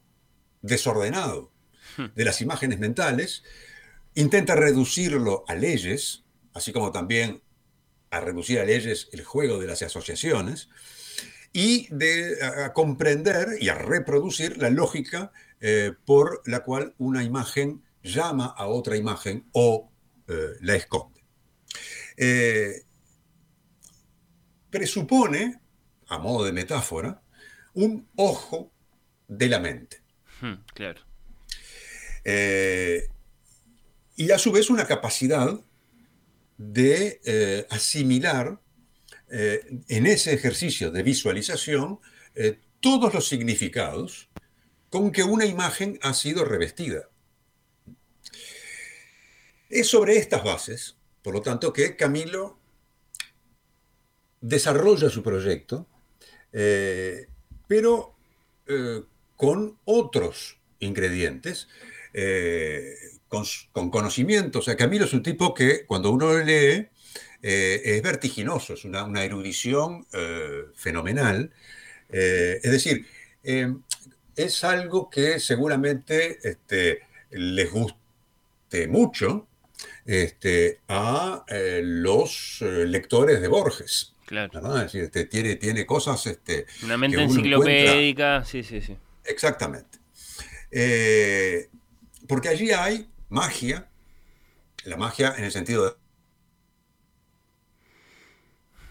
desordenado 0.63 1.52
hmm. 1.97 2.06
de 2.15 2.26
las 2.26 2.41
imágenes 2.41 2.80
mentales 2.80 3.43
Intenta 4.17 4.56
reducirlo 4.56 5.43
a 5.47 5.54
leyes, 5.54 6.23
así 6.56 6.73
como 6.73 6.91
también 6.91 7.43
a 8.10 8.19
reducir 8.19 8.60
a 8.60 8.65
leyes 8.65 9.10
el 9.12 9.23
juego 9.23 9.60
de 9.60 9.67
las 9.67 9.84
asociaciones, 9.84 10.69
y 11.54 11.88
de 11.91 12.43
a 12.43 12.73
comprender 12.73 13.47
y 13.60 13.69
a 13.69 13.76
reproducir 13.76 14.58
la 14.58 14.71
lógica 14.71 15.32
eh, 15.60 15.93
por 16.06 16.43
la 16.46 16.63
cual 16.63 16.93
una 17.00 17.24
imagen 17.24 17.84
llama 18.04 18.46
a 18.46 18.67
otra 18.67 18.96
imagen 18.96 19.48
o 19.54 19.91
eh, 20.28 20.52
la 20.62 20.76
esconde. 20.76 21.24
Eh, 22.15 22.84
presupone, 24.70 25.60
a 26.08 26.20
modo 26.20 26.46
de 26.46 26.52
metáfora, 26.52 27.22
un 27.74 28.08
ojo 28.15 28.72
de 29.28 29.50
la 29.50 29.60
mente. 29.60 30.04
Hmm, 30.41 30.63
claro 30.74 31.02
y 34.17 34.32
a 34.32 34.38
su 34.38 34.52
vez 34.52 34.70
una 34.70 34.86
capacidad 34.86 35.62
de 36.58 37.65
asimilar 37.70 38.60
en 39.30 40.08
ese 40.08 40.34
ejercicio 40.34 40.91
de 40.91 41.04
visualización 41.04 42.02
todos 42.82 43.13
los 43.13 43.30
significados 43.30 44.26
con 44.97 45.29
una 45.29 45.45
imagen 45.45 45.99
ha 46.01 46.13
sido 46.13 46.43
revestida. 46.45 47.10
Es 49.69 49.88
sobre 49.88 50.17
estas 50.17 50.43
bases, 50.43 50.97
por 51.21 51.33
lo 51.33 51.41
tanto, 51.41 51.73
que 51.73 51.95
Camilo 51.95 52.57
desarrolla 54.41 55.10
su 55.10 55.23
proyecto, 55.23 55.88
pero 57.67 58.15
con 59.36 59.77
otros 59.86 60.57
ingredientes 60.79 61.67
con, 63.27 63.89
conocimiento. 63.89 64.60
O 64.60 64.62
sea, 64.62 64.75
Camilo 64.75 65.05
es 65.05 65.13
un 65.13 65.23
tipo 65.23 65.53
que 65.53 65.86
cuando 65.86 66.12
uno 66.12 66.33
lo 66.33 66.43
lee 66.43 66.88
eh, 67.41 67.81
es 67.83 68.01
vertiginoso, 68.01 68.73
es 68.73 68.86
una, 68.86 69.23
erudición 69.23 70.05
eh, 70.13 70.65
fenomenal. 70.75 71.51
Eh, 72.10 72.60
es 72.63 72.71
decir, 72.71 73.05
es 74.38 74.63
algo 74.63 75.10
que 75.10 75.39
seguramente 75.39 76.39
este, 76.47 77.02
les 77.32 77.71
guste 77.71 78.88
mucho 78.88 79.47
este, 80.06 80.80
a 80.88 81.43
los 81.82 82.62
lectores 82.62 83.41
de 83.41 83.47
Borges. 83.47 84.13
Claro. 84.26 84.76
Es 84.78 84.84
decir, 84.84 85.04
este, 85.04 85.26
tiene, 85.26 85.56
tiene 85.56 85.86
cosas. 85.86 86.26
Este, 86.28 86.65
Una 86.84 86.97
mente 86.97 87.21
enciclopédica, 87.21 88.45
sí, 88.45 88.63
sí, 88.63 88.82
sí. 88.82 88.95
Exactamente. 89.26 90.00
porque 92.28 92.50
allí 92.50 92.71
hay 92.71 93.10
magia, 93.30 93.89
la 94.84 94.97
magia 94.97 95.34
en 95.38 95.45
el 95.45 95.52
sentido 95.52 95.84
del 95.86 95.95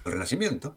Renacimiento, 0.05 0.77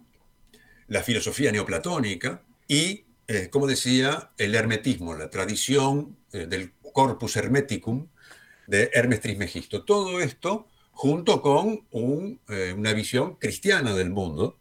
la 0.88 1.04
filosofía 1.04 1.52
neoplatónica 1.52 2.44
y, 2.68 3.06
eh, 3.32 3.48
como 3.52 3.68
decía, 3.68 4.32
el 4.40 4.56
hermetismo, 4.56 5.14
la 5.14 5.30
tradición 5.30 6.18
eh, 6.34 6.48
del 6.48 6.74
corpus 6.94 7.36
hermeticum 7.36 8.08
de 8.66 8.90
Hermes 8.92 9.22
Trismegisto. 9.22 9.86
Todo 9.86 10.20
esto 10.20 10.68
junto 10.94 11.40
con 11.40 11.86
eh, 12.50 12.74
una 12.76 12.92
visión 12.94 13.36
cristiana 13.36 13.94
del 13.96 14.10
mundo, 14.10 14.58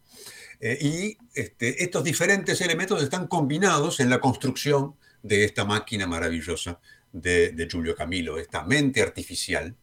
y 0.60 1.16
este, 1.34 1.84
estos 1.84 2.02
diferentes 2.02 2.60
elementos 2.60 3.00
están 3.00 3.28
combinados 3.28 4.00
en 4.00 4.10
la 4.10 4.20
construcción 4.20 4.96
de 5.22 5.44
esta 5.44 5.64
máquina 5.64 6.08
maravillosa 6.08 6.80
de, 7.12 7.52
de 7.52 7.68
Giulio 7.68 7.94
Camilo, 7.94 8.38
esta 8.38 8.64
mente 8.64 9.00
artificial 9.00 9.76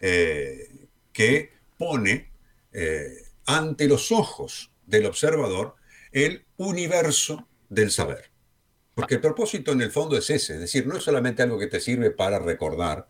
que 0.00 1.52
pone 1.76 2.30
ante 3.46 3.88
los 3.88 4.12
ojos 4.12 4.70
del 4.86 5.06
observador 5.06 5.74
el 6.12 6.46
universo 6.56 7.48
del 7.68 7.90
saber. 7.90 8.30
Porque 8.94 9.16
el 9.16 9.20
propósito 9.20 9.72
en 9.72 9.82
el 9.82 9.90
fondo 9.90 10.16
es 10.16 10.30
ese, 10.30 10.54
es 10.54 10.60
decir, 10.60 10.86
no 10.86 10.96
es 10.96 11.04
solamente 11.04 11.42
algo 11.42 11.58
que 11.58 11.66
te 11.66 11.80
sirve 11.80 12.10
para 12.10 12.38
recordar, 12.38 13.08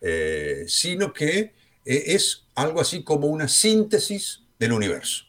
eh, 0.00 0.64
sino 0.66 1.12
que 1.12 1.54
es 1.84 2.46
algo 2.54 2.80
así 2.80 3.04
como 3.04 3.26
una 3.26 3.46
síntesis 3.46 4.42
del 4.58 4.72
universo. 4.72 5.26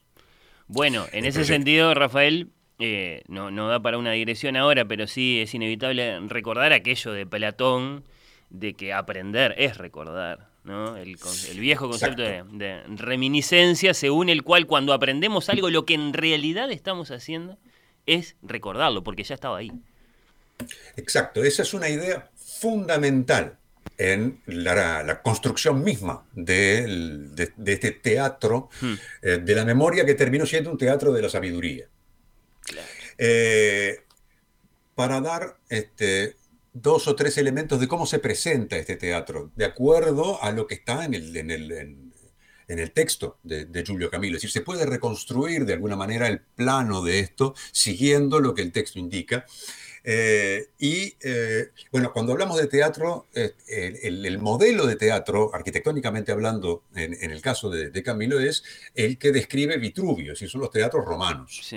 Bueno, 0.67 1.05
en 1.11 1.25
ese 1.25 1.45
sentido, 1.45 1.93
Rafael, 1.93 2.49
no, 3.27 3.51
no 3.51 3.67
da 3.67 3.81
para 3.81 3.97
una 3.97 4.11
digresión 4.11 4.55
ahora, 4.55 4.85
pero 4.85 5.07
sí 5.07 5.39
es 5.41 5.53
inevitable 5.53 6.19
recordar 6.27 6.73
aquello 6.73 7.11
de 7.11 7.25
Platón, 7.25 8.03
de 8.49 8.73
que 8.73 8.93
aprender 8.93 9.55
es 9.57 9.77
recordar. 9.77 10.49
El, 10.67 11.59
viejo 11.59 11.89
concepto 11.89 12.21
de, 12.21 12.83
reminiscencia, 12.97 13.93
según 13.93 14.27
el 14.27 14.43
cual 14.43 14.67
cuando 14.67 14.91
aprendemos 14.91 15.47
algo, 15.47 15.69
lo 15.69 15.85
que 15.85 15.93
en 15.93 16.11
realidad 16.11 16.71
estamos 16.71 17.09
haciendo 17.09 17.57
es 18.07 18.35
recordarlo, 18.41 19.03
porque 19.03 19.23
ya 19.23 19.35
estaba 19.35 19.57
ahí. 19.57 19.71
Exacto, 20.95 21.43
esa 21.43 21.61
es 21.61 21.73
una 21.73 21.89
idea 21.89 22.31
fundamental 22.35 23.59
en 23.97 24.41
la, 24.45 25.21
construcción 25.21 25.83
misma 25.83 26.25
de, 26.33 27.29
este 27.65 27.91
teatro 27.91 28.69
hmm. 28.81 28.93
eh, 29.21 29.37
de 29.43 29.55
la 29.55 29.65
memoria 29.65 30.05
que 30.05 30.13
terminó 30.13 30.45
siendo 30.45 30.71
un 30.71 30.77
teatro 30.77 31.11
de 31.13 31.21
la 31.21 31.29
sabiduría. 31.29 31.87
Eh, 33.17 34.03
para 34.93 35.21
dar 35.21 35.57
este, 35.69 36.35
dos 36.73 37.07
o 37.07 37.15
tres 37.15 37.37
elementos 37.37 37.79
de 37.79 37.87
cómo 37.87 38.05
se 38.05 38.19
presenta 38.19 38.77
este 38.77 38.95
teatro, 38.95 39.51
de 39.55 39.65
acuerdo 39.65 40.41
a 40.43 40.51
lo 40.51 40.67
que 40.67 40.75
está 40.75 41.05
en 41.05 41.13
el, 41.13 41.35
en 41.35 41.51
el, 41.51 41.71
en, 41.71 42.06
el 42.67 42.91
texto 42.91 43.38
de, 43.43 43.65
de, 43.65 43.86
Giulio 43.86 44.10
Camilo. 44.10 44.36
Es 44.36 44.41
decir, 44.41 44.53
se 44.53 44.62
puede 44.62 44.86
reconstruir 44.86 45.65
de 45.65 45.73
alguna 45.73 45.95
manera 45.95 46.27
el 46.27 46.41
plano 46.41 47.01
de 47.01 47.19
esto 47.19 47.56
siguiendo 47.71 48.39
lo 48.39 48.53
que 48.53 48.62
el 48.62 48.71
texto 48.71 48.99
indica. 48.99 49.45
Eh, 50.10 50.69
y 50.80 51.15
eh, 51.19 51.71
bueno, 51.91 52.13
cuando 52.13 52.32
hablamos 52.32 52.58
de 52.58 52.67
teatro, 52.67 53.27
eh, 53.34 53.53
el, 53.67 54.39
modelo 54.39 54.88
de 54.88 54.95
teatro, 54.95 55.53
arquitectónicamente 55.53 56.32
hablando, 56.32 56.84
en, 56.95 57.30
el 57.30 57.41
caso 57.41 57.69
de, 57.69 58.03
Camilo, 58.03 58.39
es 58.39 58.63
el 58.95 59.17
que 59.17 59.34
describe 59.34 59.75
Vitruvio, 59.75 60.32
es 60.32 60.39
son 60.49 60.62
los 60.62 60.71
teatros 60.71 61.03
romanos. 61.03 61.73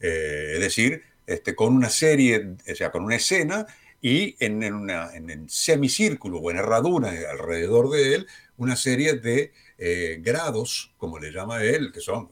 es 0.00 0.60
decir, 0.60 1.02
este, 1.26 1.54
con 1.54 1.74
una 1.74 1.88
serie, 1.88 2.56
o 2.70 2.74
sea, 2.74 2.90
con 2.90 3.04
una 3.04 3.16
escena 3.16 3.66
y 4.02 4.36
en, 4.38 4.62
el 4.62 5.48
semicírculo 5.48 6.40
o 6.40 6.50
en 6.50 6.58
herradura 6.58 7.10
alrededor 7.30 7.88
de 7.88 8.16
él 8.16 8.26
una 8.58 8.76
serie 8.76 9.14
de 9.14 9.52
eh, 9.84 10.18
grados, 10.20 10.94
como 10.96 11.18
le 11.18 11.32
llama 11.32 11.64
él, 11.64 11.90
que 11.90 12.00
son 12.00 12.30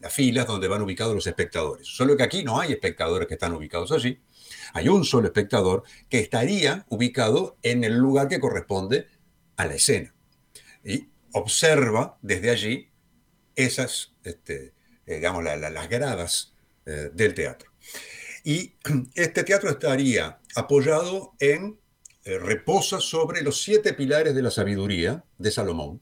las 0.00 0.12
filas 0.14 0.46
donde 0.46 0.68
van 0.68 0.82
ubicados 0.82 1.16
los 1.16 1.26
espectadores. 1.26 1.84
Solo 1.88 2.16
que 2.16 2.22
aquí 2.22 2.44
no 2.44 2.60
hay 2.60 2.70
espectadores 2.70 3.26
que 3.26 3.34
están 3.34 3.54
ubicados 3.54 3.90
allí, 3.90 4.20
hay 4.72 4.86
un 4.86 5.04
solo 5.04 5.26
espectador 5.26 5.82
que 6.08 6.20
estaría 6.20 6.86
ubicado 6.88 7.58
en 7.64 7.82
el 7.82 7.96
lugar 7.96 8.28
que 8.28 8.38
corresponde 8.38 9.08
a 9.56 9.66
la 9.66 9.74
escena. 9.74 10.14
Y 10.84 11.08
observa 11.32 12.18
desde 12.22 12.50
allí 12.50 12.88
esas, 13.56 14.14
este, 14.22 14.72
eh, 15.06 15.14
digamos, 15.16 15.42
las 15.42 15.88
gradas 15.88 16.54
eh, 16.84 17.10
del 17.12 17.34
teatro. 17.34 17.72
Y 18.44 18.76
este 19.16 19.42
teatro 19.42 19.70
estaría 19.70 20.38
apoyado 20.54 21.32
en, 21.40 21.80
reposa 22.24 23.00
sobre 23.00 23.42
los 23.42 23.62
siete 23.62 23.92
pilares 23.92 24.34
de 24.34 24.42
la 24.42 24.50
sabiduría 24.50 25.24
de 25.38 25.50
Salomón, 25.52 26.00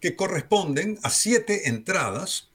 que 0.00 0.16
corresponden 0.16 0.98
a 1.02 1.10
siete 1.10 1.68
entradas 1.68 2.50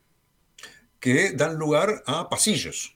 que 1.00 1.32
dan 1.32 1.56
lugar 1.56 2.04
a 2.06 2.30
pasillos, 2.30 2.96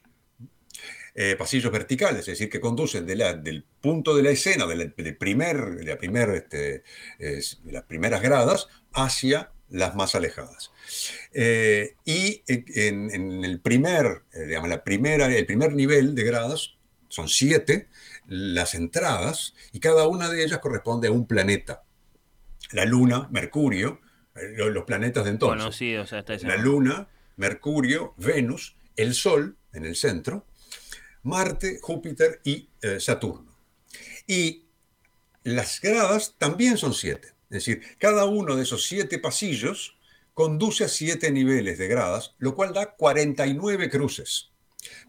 eh, 1.15 1.35
pasillos 1.37 1.71
verticales, 1.71 2.21
es 2.21 2.25
decir, 2.25 2.49
que 2.49 2.59
conducen 2.59 3.05
del 3.05 3.65
punto 3.81 4.15
de 4.15 4.23
la 4.23 4.29
escena, 4.29 4.67
de 4.67 5.13
primer, 5.13 5.83
la 5.83 5.97
primer, 5.97 6.29
este, 6.29 6.83
de 7.17 7.71
las 7.71 7.83
primeras 7.83 8.21
gradas, 8.21 8.67
hacia 8.93 9.51
las 9.69 9.95
más 9.95 10.15
alejadas. 10.15 10.71
Eh, 11.33 11.95
y 12.05 12.43
en, 12.47 13.43
el 13.43 13.59
primer, 13.59 14.23
eh, 14.33 14.59
la 14.67 14.83
primera, 14.83 15.25
el 15.25 15.45
primer 15.45 15.73
nivel 15.73 16.15
de 16.15 16.23
gradas, 16.23 16.75
son 17.09 17.29
siete 17.29 17.87
las 18.27 18.73
entradas, 18.75 19.53
y 19.71 19.79
cada 19.79 20.07
una 20.07 20.29
de 20.29 20.43
ellas 20.43 20.59
corresponde 20.59 21.07
a 21.07 21.11
un 21.11 21.27
planeta. 21.27 21.83
La 22.71 22.85
Luna, 22.85 23.27
Mercurio, 23.31 24.01
los 24.35 24.83
planetas 24.83 25.23
de 25.23 25.31
entonces. 25.31 25.57
la 26.43 26.57
Luna, 26.57 27.07
Mercurio, 27.37 28.13
Venus, 28.17 28.75
el 28.95 29.13
Sol 29.13 29.57
en 29.73 29.85
el 29.85 29.95
centro, 29.95 30.45
Marte, 31.23 31.79
Júpiter 31.81 32.41
y 32.43 32.69
Saturno. 32.99 33.57
Y 34.27 34.65
las 35.43 35.79
gradas 35.81 36.35
también 36.37 36.77
son 36.77 36.93
siete. 36.93 37.29
Es 37.49 37.65
decir, 37.65 37.81
cada 37.97 38.25
uno 38.25 38.55
de 38.55 38.63
esos 38.63 38.85
siete 38.85 39.19
pasillos 39.19 39.95
conduce 40.33 40.83
a 40.83 40.89
siete 40.89 41.31
niveles 41.31 41.77
de 41.77 41.87
gradas, 41.87 42.35
lo 42.39 42.55
cual 42.55 42.73
da 42.73 42.95
49 42.95 43.89
cruces. 43.89 44.51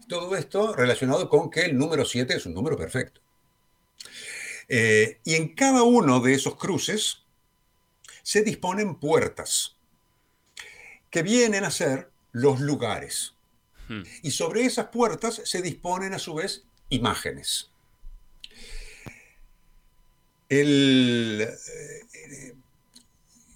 Todo 0.07 0.35
esto 0.35 0.73
relacionado 0.73 1.29
con 1.29 1.51
que 1.51 1.61
el 1.61 1.77
número 1.77 2.05
7 2.05 2.35
es 2.35 2.45
un 2.45 2.53
número 2.53 2.77
perfecto. 2.77 3.21
Eh, 4.69 5.19
y 5.23 5.35
en 5.35 5.53
cada 5.53 5.83
uno 5.83 6.19
de 6.19 6.33
esos 6.33 6.55
cruces 6.55 7.25
se 8.27 8.41
disponen 8.41 8.95
puertas, 8.95 9.77
que 11.09 11.23
vienen 11.23 11.63
a 11.63 11.71
ser 11.71 12.11
los 12.33 12.59
lugares. 12.59 13.35
Hmm. 13.87 14.01
Y 14.21 14.31
sobre 14.31 14.65
esas 14.65 14.87
puertas 14.87 15.41
se 15.45 15.61
disponen 15.61 16.13
a 16.13 16.19
su 16.19 16.33
vez 16.33 16.65
imágenes. 16.89 17.71
El, 20.49 21.41
eh, 21.41 22.53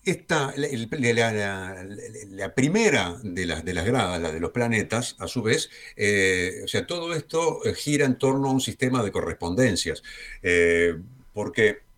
esta, 0.05 0.53
la, 0.55 2.55
primera 2.55 3.19
de 3.23 3.45
las, 3.45 3.65
de 3.65 3.73
las 3.73 3.85
gradas, 3.85 4.21
la 4.21 4.31
de 4.31 4.39
los 4.39 4.51
planetas, 4.51 5.17
a 5.19 5.27
su 5.27 5.43
vez, 5.43 5.69
eh, 5.97 6.61
o 6.63 6.67
sea, 6.69 6.87
todo 6.87 7.13
esto 7.13 7.59
eh, 7.65 7.75
gira 7.75 8.05
en 8.05 8.17
torno 8.17 8.47
a 8.47 8.53
un 8.53 8.61
sistema 8.61 9.03
de 9.03 9.11
correspondencias, 9.11 10.01
eh, 10.41 10.97
porque 11.33 11.90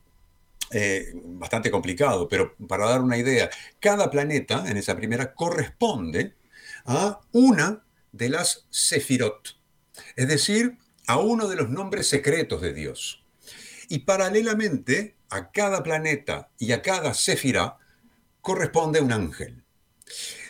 bastante 1.13 1.69
complicado, 1.69 2.27
pero 2.27 2.55
para 2.67 2.87
dar 2.87 3.01
una 3.01 3.17
idea, 3.17 3.49
cada 3.79 4.09
planeta 4.09 4.63
en 4.67 4.77
esa 4.77 4.95
primera 4.95 5.33
corresponde 5.33 6.35
a 6.85 7.21
una 7.31 7.83
de 8.11 8.29
las 8.29 8.65
sefirot, 8.69 9.57
es 10.15 10.27
decir, 10.27 10.77
a 11.07 11.17
uno 11.17 11.47
de 11.47 11.55
los 11.55 11.69
nombres 11.69 12.07
secretos 12.07 12.61
de 12.61 12.73
Dios. 12.73 13.23
Y 13.89 13.99
paralelamente 13.99 15.17
a 15.29 15.51
cada 15.51 15.83
planeta 15.83 16.49
y 16.57 16.71
a 16.71 16.81
cada 16.81 17.13
sefirá 17.13 17.77
corresponde 18.41 19.01
un 19.01 19.11
ángel. 19.11 19.63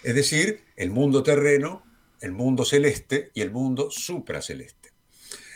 Es 0.03 0.15
decir, 0.15 0.63
el 0.75 0.91
mundo 0.91 1.23
terreno, 1.23 1.83
el 2.21 2.31
mundo 2.31 2.65
celeste 2.65 3.31
y 3.33 3.41
el 3.41 3.51
mundo 3.51 3.89
supraceleste. 3.89 4.91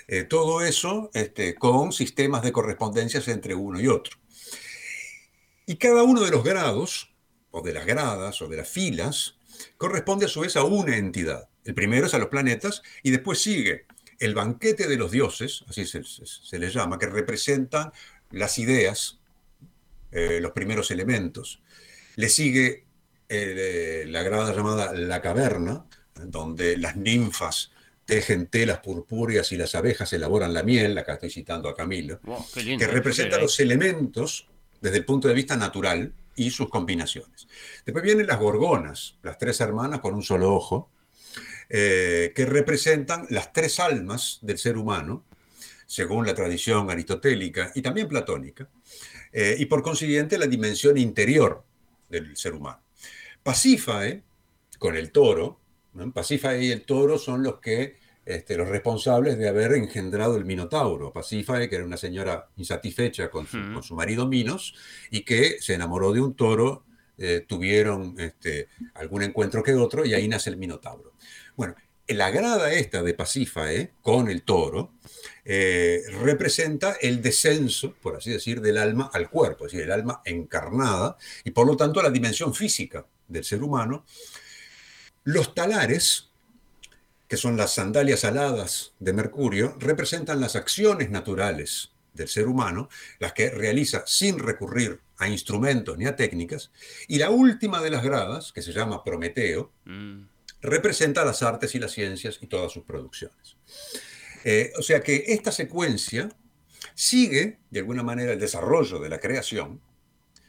Eh, 0.08 0.24
todo 0.24 0.62
eso 0.62 1.12
este, 1.14 1.56
con 1.56 1.92
sistemas 1.92 2.42
de 2.42 2.54
correspondencias 2.54 3.28
entre 3.28 3.56
uno 3.56 3.80
y 3.80 3.88
otro. 3.88 4.18
Y 5.70 5.76
cada 5.76 6.04
uno 6.04 6.22
de 6.24 6.32
los 6.32 6.46
grados, 6.46 7.14
o 7.52 7.62
de 7.62 7.74
las 7.74 7.86
gradas, 7.86 8.42
o 8.42 8.48
de 8.48 8.56
las 8.56 8.70
filas, 8.70 9.36
corresponde 9.76 10.26
a 10.26 10.30
su 10.30 10.40
vez 10.40 10.56
a 10.56 10.64
una 10.64 10.96
entidad. 10.96 11.50
El 11.66 11.74
primero 11.74 12.08
es 12.08 12.14
a 12.14 12.20
los 12.20 12.30
planetas 12.30 12.82
y 13.04 13.12
después 13.12 13.40
sigue 13.40 13.86
el 14.20 14.34
banquete 14.34 14.88
de 14.88 14.96
los 14.96 15.12
dioses, 15.12 15.66
así 15.68 15.86
se, 15.86 16.02
se, 16.06 16.58
les 16.58 16.74
llama, 16.74 16.98
que 16.98 17.08
representan 17.08 17.92
las 18.32 18.58
ideas, 18.60 19.20
eh, 20.12 20.40
los 20.42 20.54
primeros 20.54 20.90
elementos. 20.90 21.62
Le 22.16 22.30
sigue 22.30 22.86
eh, 23.28 24.06
la 24.08 24.24
grada 24.24 24.56
llamada 24.56 24.94
La 24.94 25.22
Caverna, 25.22 25.86
donde 26.16 26.78
las 26.78 26.96
ninfas 26.96 27.72
tejen 28.06 28.48
telas 28.48 28.80
purpúreas 28.80 29.52
y 29.52 29.58
las 29.58 29.76
abejas 29.76 30.14
elaboran 30.14 30.54
la 30.54 30.64
miel, 30.64 30.98
acá 30.98 31.16
estoy 31.16 31.30
citando 31.30 31.68
a 31.68 31.76
Camilo, 31.76 32.22
que 32.56 32.88
representa 32.88 33.38
los 33.38 33.60
elementos 33.60 34.48
desde 34.82 34.98
el 34.98 35.06
punto 35.06 35.28
de 35.28 35.34
vista 35.34 35.56
natural 35.56 36.14
y 36.36 36.52
sus 36.52 36.70
combinaciones. 36.70 37.48
Después 37.86 38.04
vienen 38.04 38.28
las 38.28 38.40
gorgonas, 38.40 39.18
las 39.24 39.38
tres 39.38 39.60
hermanas 39.60 40.00
con 40.00 40.14
un 40.14 40.24
solo 40.24 40.54
ojo, 40.54 40.92
eh, 41.70 42.32
que 42.36 42.46
representan 42.46 43.26
las 43.30 43.52
tres 43.52 43.80
almas 43.80 44.40
del 44.42 44.58
ser 44.58 44.78
humano, 44.78 45.26
según 45.86 46.26
la 46.26 46.36
tradición 46.36 46.90
aristotélica 46.90 47.72
y 47.76 47.82
también 47.82 48.08
platónica, 48.08 48.70
eh, 49.32 49.56
y 49.58 49.66
por 49.66 49.82
consiguiente 49.82 50.38
la 50.38 50.48
dimensión 50.48 50.98
interior 50.98 51.64
del 52.10 52.38
ser 52.38 52.54
humano. 52.54 52.82
Pasífae, 53.44 54.24
con 54.78 54.96
el 54.96 55.12
toro, 55.12 55.60
Pasífae 56.14 56.64
y 56.64 56.72
el 56.72 56.84
toro 56.84 57.18
son 57.18 57.42
los 57.44 57.60
que 57.60 57.98
este, 58.28 58.58
los 58.58 58.68
responsables 58.68 59.38
de 59.38 59.48
haber 59.48 59.74
engendrado 59.74 60.36
el 60.36 60.44
Minotauro. 60.44 61.14
Pasífae, 61.14 61.70
que 61.70 61.78
era 61.78 61.86
una 61.86 61.96
señora 61.96 62.50
insatisfecha 62.58 63.30
con 63.30 63.48
su, 63.48 63.96
marido 63.96 64.28
Minos 64.28 64.76
y 65.10 65.22
que 65.22 65.62
se 65.62 65.76
enamoró 65.76 66.12
de 66.12 66.20
un 66.20 66.36
toro, 66.36 66.84
eh, 67.18 67.46
tuvieron 67.48 68.16
este, 68.20 68.68
algún 68.96 69.24
encuentro 69.24 69.64
que 69.64 69.74
otro 69.74 70.06
y 70.06 70.14
ahí 70.14 70.28
nace 70.28 70.50
el 70.50 70.58
Minotauro. 70.58 71.14
Bueno, 71.56 71.76
la 72.08 72.30
grada 72.30 72.74
esta 72.74 73.02
de 73.02 73.14
Pasífae 73.14 73.94
con 74.02 74.30
el 74.30 74.44
toro 74.44 74.94
eh, 75.46 76.02
representa 76.22 76.98
el 77.02 77.22
descenso, 77.22 77.96
por 78.02 78.18
así 78.18 78.32
decir, 78.32 78.60
del 78.60 78.78
alma 78.78 79.10
al 79.14 79.30
cuerpo, 79.30 79.66
es 79.66 79.72
decir, 79.72 79.86
el 79.86 79.92
alma 79.92 80.22
encarnada 80.26 81.18
y 81.46 81.52
por 81.52 81.66
lo 81.66 81.78
tanto 81.78 82.02
la 82.02 82.10
dimensión 82.10 82.54
física 82.54 83.06
del 83.28 83.46
ser 83.46 83.64
humano. 83.64 84.06
Los 85.24 85.54
talares, 85.54 86.30
que 87.28 87.38
son 87.38 87.58
las 87.58 87.74
sandalias 87.74 88.24
aladas 88.24 88.94
de 89.00 89.14
Mercurio, 89.14 89.76
representan 89.80 90.40
las 90.40 90.56
acciones 90.56 91.10
naturales 91.10 91.92
del 92.14 92.28
ser 92.28 92.48
humano, 92.48 92.90
las 93.20 93.34
que 93.34 93.50
realiza 93.50 94.04
sin 94.06 94.40
recurrir 94.40 95.02
a 95.18 95.28
instrumentos 95.28 95.98
ni 95.98 96.06
a 96.06 96.16
técnicas, 96.16 96.72
y 97.08 97.18
la 97.18 97.30
última 97.30 97.82
de 97.82 97.92
las 97.92 98.04
gradas, 98.04 98.52
que 98.54 98.62
se 98.62 98.74
llama 98.74 99.04
Prometeo, 99.04 99.72
mm 99.86 100.38
representa 100.62 101.26
las 101.26 101.44
artes 101.44 101.76
y 101.76 101.80
las 101.80 101.92
ciencias 101.92 102.40
y 102.42 102.48
todas 102.48 102.72
sus 102.72 102.84
producciones. 102.84 103.58
Eh, 104.44 104.72
o 104.78 104.82
sea 104.82 105.02
que 105.02 105.26
esta 105.28 105.52
secuencia 105.52 106.30
sigue, 106.96 107.60
de 107.70 107.80
alguna 107.80 108.04
manera, 108.04 108.34
el 108.34 108.40
desarrollo 108.40 109.00
de 109.00 109.10
la 109.10 109.20
creación, 109.20 109.82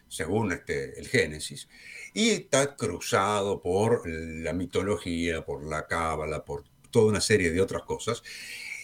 según 0.09 0.53
este, 0.53 0.99
el 0.99 1.09
Génesis, 1.09 1.69
y 2.15 2.31
está 2.31 2.77
cruzado 2.77 3.63
por 3.63 4.09
la 4.09 4.53
mitología, 4.53 5.45
por 5.45 5.65
la 5.65 5.87
cábala, 5.87 6.45
por 6.45 6.65
toda 6.91 7.07
una 7.07 7.21
serie 7.21 7.51
de 7.51 7.61
otras 7.61 7.83
cosas. 7.83 8.23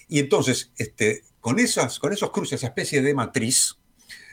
Y 0.09 0.19
entonces, 0.19 0.73
este, 0.77 1.25
con, 1.41 1.59
esas, 1.59 1.99
con 1.99 2.13
esos 2.13 2.31
cruces, 2.31 2.61
esa 2.61 2.69
especie 2.69 3.03
de 3.03 3.15
matriz, 3.15 3.79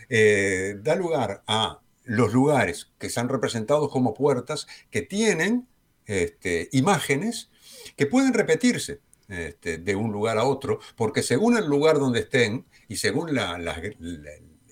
eh, 0.09 0.75
da 0.81 0.95
lugar 0.95 1.43
a 1.47 1.79
los 2.03 2.33
lugares 2.33 2.91
que 2.99 3.07
están 3.07 3.29
representados 3.29 3.89
como 3.89 4.13
puertas 4.13 4.67
que 4.89 5.01
tienen 5.01 5.67
este, 6.05 6.67
imágenes 6.73 7.49
que 7.95 8.05
pueden 8.05 8.33
repetirse 8.33 8.99
este, 9.29 9.77
de 9.77 9.95
un 9.95 10.11
lugar 10.11 10.37
a 10.37 10.43
otro, 10.43 10.79
porque 10.97 11.23
según 11.23 11.57
el 11.57 11.65
lugar 11.65 11.99
donde 11.99 12.19
estén 12.19 12.65
y 12.89 12.97
según 12.97 13.29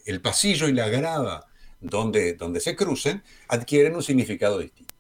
el 0.06 0.22
pasillo 0.22 0.68
y 0.68 0.74
la 0.74 0.90
grada 0.90 1.49
donde, 1.80 2.34
donde 2.34 2.60
se 2.60 2.76
crucen, 2.76 3.24
adquieren 3.48 3.96
un 3.96 4.04
significado 4.04 4.60
distinto. 4.60 4.94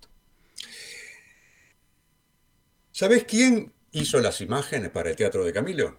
¿Sabes 2.91 3.23
quién 3.23 3.71
hizo 3.91 4.19
las 4.19 4.41
imágenes 4.41 4.89
para 4.89 5.09
el 5.09 5.15
Teatro 5.15 5.45
de 5.45 5.53
Camilo? 5.53 5.97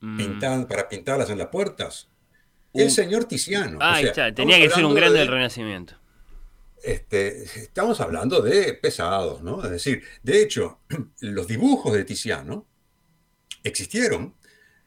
Mm. 0.00 0.66
para 0.68 0.88
pintarlas 0.88 1.30
en 1.30 1.38
las 1.38 1.48
puertas. 1.48 2.08
El 2.74 2.90
señor 2.90 3.24
Tiziano. 3.24 3.78
Ah, 3.80 4.00
tenía 4.34 4.58
que 4.58 4.68
ser 4.68 4.84
un 4.84 4.94
grande 4.94 5.20
del 5.20 5.28
Renacimiento. 5.28 5.94
Este, 6.82 7.44
estamos 7.44 8.00
hablando 8.00 8.42
de 8.42 8.74
pesados, 8.74 9.42
¿no? 9.42 9.64
Es 9.64 9.70
decir, 9.70 10.02
de 10.22 10.42
hecho, 10.42 10.80
los 11.20 11.46
dibujos 11.46 11.94
de 11.94 12.04
Tiziano 12.04 12.66
existieron 13.62 14.34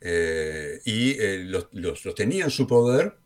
eh, 0.02 0.80
y 0.86 1.20
eh, 1.20 1.40
los, 1.40 1.70
los, 1.72 2.04
tenía 2.14 2.44
en 2.44 2.52
su 2.52 2.68
poder 2.68 3.18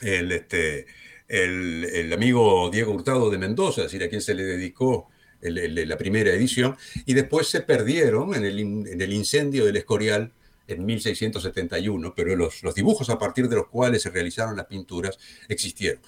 el, 0.00 0.32
este, 0.32 0.86
el, 1.28 2.12
amigo 2.12 2.70
Diego 2.70 2.92
Hurtado 2.92 3.30
de 3.30 3.38
Mendoza, 3.38 3.82
es 3.82 3.92
decir, 3.92 4.02
a 4.04 4.08
quien 4.08 4.20
se 4.20 4.34
le 4.34 4.44
dedicó 4.44 5.08
la 5.40 5.98
primera 5.98 6.30
edición, 6.32 6.76
y 7.04 7.12
después 7.12 7.48
se 7.48 7.60
perdieron 7.60 8.34
en 8.34 8.44
el, 8.44 8.58
en 8.58 9.00
el 9.00 9.12
incendio 9.12 9.66
del 9.66 9.76
Escorial 9.76 10.32
en 10.66 10.86
1671, 10.86 12.14
pero 12.16 12.34
los, 12.34 12.62
los, 12.62 12.74
dibujos 12.74 13.10
a 13.10 13.18
partir 13.18 13.48
de 13.48 13.56
los 13.56 13.68
cuales 13.68 14.02
se 14.02 14.10
realizaron 14.10 14.56
las 14.56 14.66
pinturas 14.66 15.18
existieron. 15.48 16.00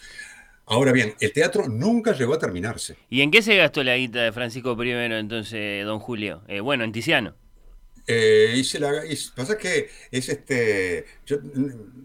Ahora 0.68 0.90
bien, 0.90 1.14
el 1.20 1.32
teatro 1.32 1.68
nunca 1.68 2.12
llegó 2.12 2.34
a 2.34 2.38
terminarse. 2.38 2.96
¿Y 3.08 3.20
en 3.20 3.30
qué 3.30 3.40
se 3.40 3.54
gastó 3.56 3.84
la 3.84 3.96
guita 3.96 4.22
de 4.22 4.32
Francisco 4.32 4.82
I 4.82 4.90
entonces, 4.90 5.84
don 5.84 6.00
Julio? 6.00 6.42
Eh, 6.48 6.60
bueno, 6.60 6.82
en 6.82 6.90
Tiziano. 6.90 7.34
Eh, 8.06 8.54
y 8.56 8.64
se 8.64 8.78
la, 8.78 9.02
pasa 9.34 9.58
que 9.58 9.90
es 10.10 10.28
este, 10.28 11.04
yo 11.24 11.38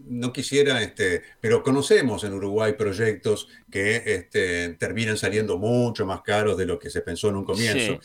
no 0.08 0.32
quisiera, 0.32 0.82
este, 0.82 1.22
pero 1.40 1.62
conocemos 1.62 2.24
en 2.24 2.32
Uruguay 2.32 2.72
proyectos 2.72 3.48
que 3.70 4.02
este, 4.04 4.70
terminan 4.70 5.16
saliendo 5.16 5.58
mucho 5.58 6.04
más 6.04 6.22
caros 6.22 6.56
de 6.56 6.66
lo 6.66 6.78
que 6.78 6.90
se 6.90 7.02
pensó 7.02 7.28
en 7.28 7.36
un 7.36 7.44
comienzo. 7.44 8.00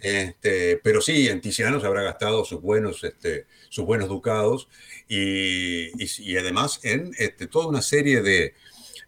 Este, 0.00 0.76
pero 0.76 1.00
sí, 1.00 1.28
en 1.28 1.40
Tiziano 1.40 1.80
se 1.80 1.86
habrá 1.86 2.02
gastado 2.02 2.44
sus 2.44 2.60
buenos, 2.60 3.02
este, 3.02 3.46
sus 3.68 3.84
buenos 3.84 4.08
ducados 4.08 4.68
y, 5.08 5.90
y 6.22 6.36
además 6.36 6.80
en 6.84 7.12
este, 7.18 7.48
toda 7.48 7.66
una 7.66 7.82
serie 7.82 8.22
de, 8.22 8.54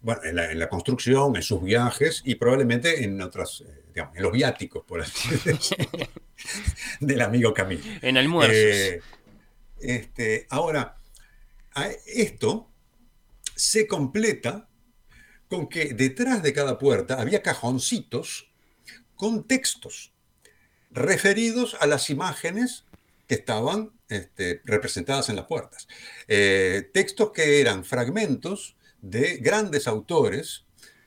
bueno, 0.03 0.21
en 0.25 0.59
la, 0.59 0.69
construcción, 0.69 1.37
en 1.37 1.43
sus 1.43 1.63
viajes 1.63 2.23
y 2.25 2.35
probablemente 2.35 3.05
en 3.05 3.21
otras, 3.23 3.63
eh, 3.63 3.82
digamos, 3.93 4.17
en 4.17 4.23
los 4.23 4.33
viáticos, 4.33 4.85
por 4.85 5.01
así 5.01 5.29
decirlo, 5.45 6.09
del 7.01 7.21
amigo 7.21 7.53
Camilo. 7.53 7.85
En 8.01 8.17
almuerzos. 8.17 8.57
Eh, 8.57 9.01
este, 9.81 10.47
ahora, 10.51 10.99
esto 12.07 12.71
se 13.55 13.87
completa 13.87 14.69
con 15.49 15.69
que 15.69 15.93
detrás 15.93 16.43
de 16.43 16.53
cada 16.53 16.79
puerta 16.79 17.21
había 17.21 17.43
cajoncitos 17.43 18.51
con 19.17 19.47
textos 19.47 20.13
referidos 20.91 21.77
a 21.81 21.87
las 21.87 22.11
imágenes 22.11 22.85
que 23.27 23.35
estaban 23.35 23.93
este, 24.09 24.61
representadas 24.65 25.29
en 25.29 25.37
las 25.37 25.47
puertas. 25.47 25.89
Eh, 26.29 26.91
textos 26.93 27.33
que 27.33 27.61
eran 27.61 27.85
fragmentos 27.85 28.77
de 29.01 29.39
grandes 29.39 29.87
autores, 29.87 30.65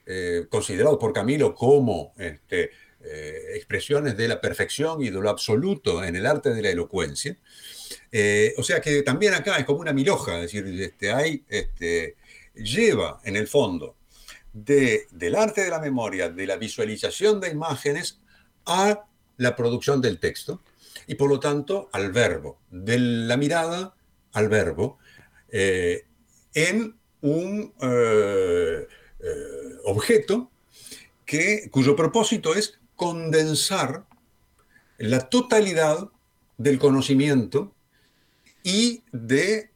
eh, 0.07 0.45
considerados 0.49 0.99
por 0.99 1.13
Camilo 1.13 1.55
como 1.55 2.13
este, 2.19 2.69
eh, 3.01 3.53
expresiones 3.55 4.15
de 4.15 4.27
la 4.27 4.39
perfección 4.39 5.01
y 5.01 5.09
de 5.09 5.19
lo 5.19 5.31
absoluto 5.31 6.03
en 6.03 6.15
el 6.15 6.27
arte 6.27 6.53
de 6.53 6.61
la 6.61 6.69
elocuencia. 6.69 7.35
Eh, 8.11 8.53
o 8.57 8.61
sea 8.61 8.79
que 8.81 9.01
también 9.01 9.33
acá 9.33 9.57
es 9.57 9.65
como 9.65 9.79
una 9.79 9.93
miloja, 9.93 10.35
es 10.35 10.41
decir, 10.43 10.67
este, 10.79 11.11
hay, 11.11 11.43
este, 11.49 12.17
lleva 12.53 13.19
en 13.23 13.35
el 13.35 13.47
fondo 13.47 13.95
de, 14.53 15.07
del 15.09 15.33
arte 15.33 15.63
de 15.63 15.71
la 15.71 15.79
memoria, 15.79 16.29
de 16.29 16.45
la 16.45 16.57
visualización 16.57 17.39
de 17.39 17.49
imágenes 17.49 18.19
a 18.67 19.07
la 19.37 19.55
producción 19.55 20.01
del 20.01 20.19
texto 20.19 20.61
y 21.07 21.15
por 21.15 21.29
lo 21.29 21.39
tanto 21.39 21.89
al 21.93 22.11
verbo, 22.11 22.59
de 22.69 22.99
la 22.99 23.37
mirada 23.37 23.95
al 24.33 24.49
verbo, 24.49 24.99
en 25.51 26.95
un 27.21 27.73
eh, 29.25 29.75
objeto 29.85 30.51
que, 31.25 31.69
cuyo 31.71 31.95
propósito 31.95 32.53
es 32.53 32.79
condensar 32.95 34.05
la 34.97 35.29
totalidad 35.29 36.09
del 36.57 36.79
conocimiento 36.79 37.73
y 38.63 39.03
de 39.11 39.71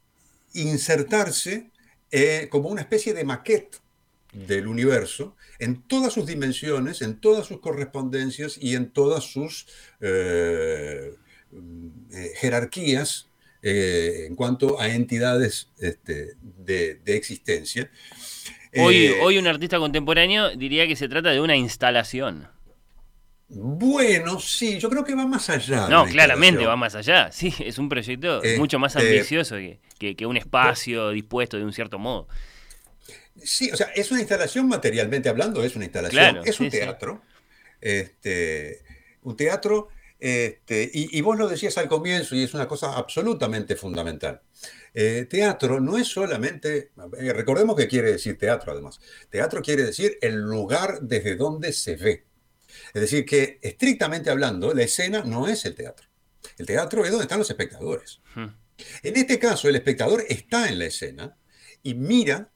insertarse 0.54 1.72
eh, 2.12 2.48
como 2.50 2.70
una 2.70 2.82
especie 2.82 3.14
de 3.14 3.24
maquete 3.24 3.80
del 4.32 4.68
universo 4.68 5.36
en 5.58 5.82
todas 5.82 6.14
sus 6.14 6.28
dimensiones, 6.28 7.02
en 7.02 7.20
todas 7.20 7.48
sus 7.48 7.60
correspondencias 7.60 8.58
y 8.60 8.76
en 8.76 8.92
todas 8.92 9.24
sus 9.24 9.68
jerarquías 12.36 13.30
eh, 13.62 14.26
en 14.26 14.38
cuanto 14.38 14.80
a 14.80 14.88
entidades 14.88 15.68
este, 15.80 16.36
de, 16.42 17.02
existencia. 17.08 17.92
Hoy, 18.75 19.08
eh, 19.08 19.19
hoy 19.21 19.38
un 19.38 19.47
artista 19.47 19.79
contemporáneo 19.79 20.55
diría 20.55 20.88
que 20.88 20.95
se 20.95 21.08
trata 21.08 21.29
de 21.32 21.41
una 21.41 21.55
instalación. 21.55 22.47
Bueno, 23.47 24.39
sí, 24.39 24.77
yo 24.77 24.91
creo 24.91 25.03
que 25.03 25.15
va 25.15 25.25
más 25.25 25.49
allá. 25.49 25.88
No, 25.88 26.05
claramente 26.05 26.65
va 26.65 26.76
más 26.76 26.93
allá. 26.93 27.32
Sí, 27.32 27.53
es 27.59 27.80
un 27.80 27.89
proyecto 27.89 28.41
mucho 28.57 28.78
más 28.78 28.95
este, 28.95 29.09
ambicioso 29.09 29.55
que, 29.55 30.15
que, 30.15 30.26
un 30.26 30.38
espacio 30.38 31.09
dispuesto 31.09 31.57
de 31.57 31.65
un 31.65 31.74
cierto 31.74 31.97
modo. 31.97 32.28
Sí, 33.43 33.72
o 33.72 33.76
sea, 33.76 33.88
es 33.95 34.11
una 34.11 34.20
instalación 34.20 34.67
materialmente 34.67 35.30
hablando, 35.30 35.63
es 35.63 35.76
una 35.76 35.86
instalación, 35.86 36.41
es 36.45 36.59
un 36.59 36.70
teatro. 36.70 37.22
Este, 37.82 38.82
un 39.24 39.36
teatro 39.36 39.89
este, 40.20 40.89
y, 40.93 41.22
vos 41.22 41.38
lo 41.38 41.47
decías 41.47 41.78
al 41.78 41.88
comienzo 41.88 42.36
y 42.36 42.43
es 42.43 42.53
una 42.53 42.67
cosa 42.67 42.97
absolutamente 42.97 43.76
fundamental. 43.78 44.41
Eh, 44.93 45.28
teatro 45.30 45.80
no 45.80 45.97
es 45.97 46.07
solamente, 46.07 46.91
eh, 47.20 47.34
recordemos 47.34 47.76
que 47.76 47.88
quiere 47.88 48.11
decir 48.11 48.38
teatro 48.38 48.74
además. 48.74 48.99
Teatro 49.30 49.61
quiere 49.61 49.84
decir 49.84 50.17
el 50.22 50.36
lugar 50.36 50.99
desde 51.01 51.36
donde 51.36 51.72
se 51.72 51.95
ve. 51.95 52.26
Es 52.93 53.01
decir, 53.01 53.26
que 53.26 53.59
estrictamente 53.61 54.30
hablando, 54.30 54.74
la 54.74 54.84
escena 54.84 55.24
no 55.24 55.47
es 55.47 55.63
el 55.65 55.76
teatro. 55.76 56.07
El 56.57 56.65
teatro 56.65 57.05
es 57.05 57.11
donde 57.11 57.24
están 57.24 57.39
los 57.39 57.49
espectadores. 57.49 58.20
Hmm. 58.36 58.47
En 59.03 59.15
este 59.15 59.39
caso, 59.39 59.70
el 59.70 59.76
espectador 59.76 60.26
está 60.28 60.67
en 60.67 60.80
la 60.80 60.86
escena 60.86 61.38
y 61.82 61.93
mira 61.93 62.51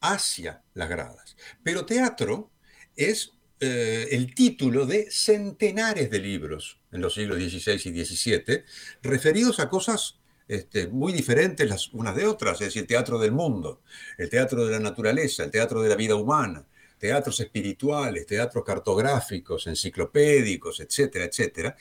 hacia 0.00 0.62
las 0.74 0.88
gradas. 0.88 1.36
Pero 1.62 1.86
teatro 1.86 2.50
es 2.96 3.32
eh, 3.60 4.08
el 4.12 4.34
título 4.34 4.86
de 4.86 5.10
centenares 5.10 6.10
de 6.10 6.18
libros 6.18 6.80
en 6.92 7.02
los 7.02 7.14
siglos 7.14 7.38
XVI 7.38 7.74
y 7.74 8.04
XVII, 8.04 8.64
referidos 9.02 9.60
a 9.60 9.68
cosas 9.68 10.18
este, 10.48 10.88
muy 10.88 11.12
diferentes 11.12 11.68
las 11.68 11.92
unas 11.92 12.16
de 12.16 12.26
otras, 12.26 12.54
es 12.54 12.68
decir, 12.68 12.82
el 12.82 12.88
teatro 12.88 13.18
del 13.18 13.32
mundo, 13.32 13.82
el 14.18 14.30
teatro 14.30 14.64
de 14.64 14.72
la 14.72 14.80
naturaleza, 14.80 15.44
el 15.44 15.50
teatro 15.50 15.82
de 15.82 15.90
la 15.90 15.94
vida 15.94 16.16
humana, 16.16 16.66
teatros 16.98 17.38
espirituales, 17.40 18.26
teatros 18.26 18.64
cartográficos, 18.64 19.66
enciclopédicos, 19.66 20.80
etcétera, 20.80 21.26
etcétera, 21.26 21.76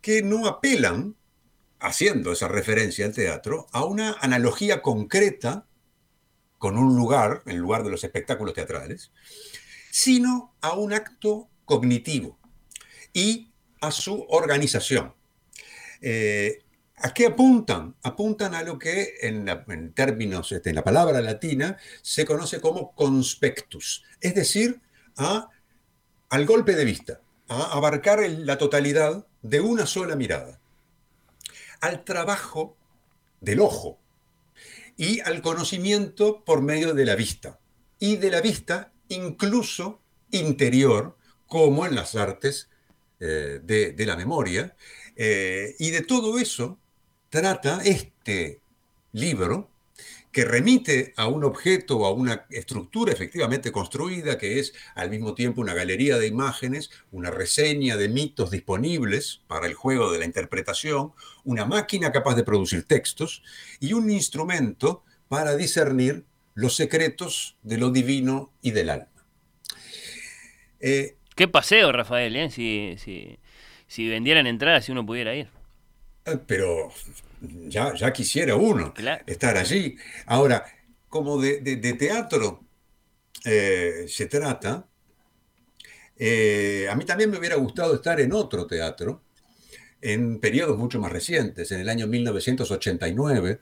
que 0.00 0.22
no 0.22 0.46
apelan, 0.46 1.16
haciendo 1.78 2.32
esa 2.32 2.48
referencia 2.48 3.04
al 3.06 3.14
teatro, 3.14 3.66
a 3.72 3.84
una 3.84 4.16
analogía 4.20 4.80
concreta 4.80 5.66
con 6.58 6.76
un 6.76 6.94
lugar, 6.94 7.42
el 7.46 7.56
lugar 7.56 7.84
de 7.84 7.90
los 7.90 8.04
espectáculos 8.04 8.54
teatrales, 8.54 9.12
sino 9.90 10.54
a 10.60 10.74
un 10.74 10.92
acto 10.92 11.48
cognitivo 11.64 12.38
y 13.12 13.50
a 13.80 13.90
su 13.90 14.26
organización. 14.28 15.14
Eh, 16.00 16.62
¿A 17.02 17.14
qué 17.14 17.26
apuntan? 17.26 17.96
Apuntan 18.02 18.54
a 18.54 18.62
lo 18.62 18.78
que 18.78 19.14
en, 19.22 19.92
términos, 19.94 20.52
este, 20.52 20.70
en 20.70 20.76
la 20.76 20.84
palabra 20.84 21.20
latina, 21.22 21.78
se 22.02 22.26
conoce 22.26 22.60
como 22.60 22.94
conspectus, 22.94 24.04
es 24.20 24.34
decir, 24.34 24.80
a, 25.16 25.48
al 26.28 26.44
golpe 26.44 26.74
de 26.74 26.84
vista, 26.84 27.20
a 27.48 27.72
abarcar 27.72 28.20
la 28.28 28.58
totalidad 28.58 29.26
de 29.40 29.60
una 29.60 29.86
sola 29.86 30.14
mirada, 30.14 30.60
al 31.80 32.04
trabajo 32.04 32.76
del 33.40 33.60
ojo 33.60 33.98
y 34.98 35.20
al 35.20 35.40
conocimiento 35.40 36.44
por 36.44 36.60
medio 36.60 36.92
de 36.92 37.06
la 37.06 37.16
vista, 37.16 37.58
y 37.98 38.16
de 38.16 38.30
la 38.30 38.42
vista 38.42 38.92
incluso 39.10 40.00
interior, 40.30 41.16
como 41.46 41.84
en 41.84 41.94
las 41.94 42.14
artes 42.14 42.68
eh, 43.20 43.60
de, 43.62 44.06
la 44.06 44.16
memoria, 44.16 44.74
eh, 45.16 45.74
y 45.78 45.90
de 45.90 46.00
todo 46.00 46.38
eso 46.38 46.78
trata 47.28 47.82
este 47.84 48.60
libro 49.12 49.68
que 50.32 50.44
remite 50.44 51.12
a 51.16 51.26
un 51.26 51.42
objeto 51.42 51.98
o 51.98 52.06
a 52.06 52.12
una 52.12 52.46
estructura 52.50 53.12
efectivamente 53.12 53.72
construida, 53.72 54.38
que 54.38 54.60
es 54.60 54.72
al 54.94 55.10
mismo 55.10 55.34
tiempo 55.34 55.60
una 55.60 55.74
galería 55.74 56.18
de 56.18 56.28
imágenes, 56.28 56.90
una 57.10 57.30
reseña 57.30 57.96
de 57.96 58.08
mitos 58.08 58.50
disponibles 58.52 59.42
para 59.48 59.66
el 59.66 59.74
juego 59.74 60.12
de 60.12 60.20
la 60.20 60.24
interpretación, 60.24 61.12
una 61.44 61.66
máquina 61.66 62.12
capaz 62.12 62.36
de 62.36 62.44
producir 62.44 62.84
textos 62.84 63.42
y 63.80 63.92
un 63.92 64.10
instrumento 64.10 65.02
para 65.28 65.56
discernir 65.56 66.24
los 66.54 66.76
secretos 66.76 67.56
de 67.62 67.78
lo 67.78 67.90
divino 67.90 68.52
y 68.62 68.70
del 68.72 68.90
alma. 68.90 69.06
Eh, 70.80 71.16
Qué 71.34 71.48
paseo, 71.48 71.92
Rafael, 71.92 72.36
¿eh? 72.36 72.50
si, 72.50 72.96
si, 72.98 73.38
si 73.86 74.08
vendieran 74.08 74.46
entradas, 74.46 74.84
si 74.84 74.92
uno 74.92 75.06
pudiera 75.06 75.34
ir. 75.34 75.48
Eh, 76.24 76.38
pero 76.46 76.92
ya, 77.40 77.94
ya 77.94 78.12
quisiera 78.12 78.54
uno 78.56 78.92
estar 79.26 79.56
allí. 79.56 79.96
Ahora, 80.26 80.64
como 81.08 81.40
de, 81.40 81.76
teatro 81.98 82.64
eh, 83.44 84.04
se 84.08 84.26
trata, 84.26 84.86
eh, 86.16 86.86
a 86.90 86.94
mí 86.94 87.04
también 87.04 87.30
me 87.30 87.38
hubiera 87.38 87.56
gustado 87.56 87.94
estar 87.94 88.20
en 88.20 88.32
otro 88.32 88.66
teatro, 88.66 89.22
en 90.00 90.40
periodos 90.40 90.78
mucho 90.78 91.00
más 91.00 91.12
recientes, 91.12 91.72
en 91.72 91.80
el 91.80 91.88
año 91.88 92.06
1989, 92.06 93.60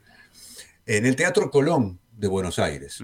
en 0.85 1.05
el 1.05 1.15
Teatro 1.15 1.51
Colón 1.51 1.99
de 2.19 2.27
Buenos 2.27 2.59
Aires. 2.59 3.01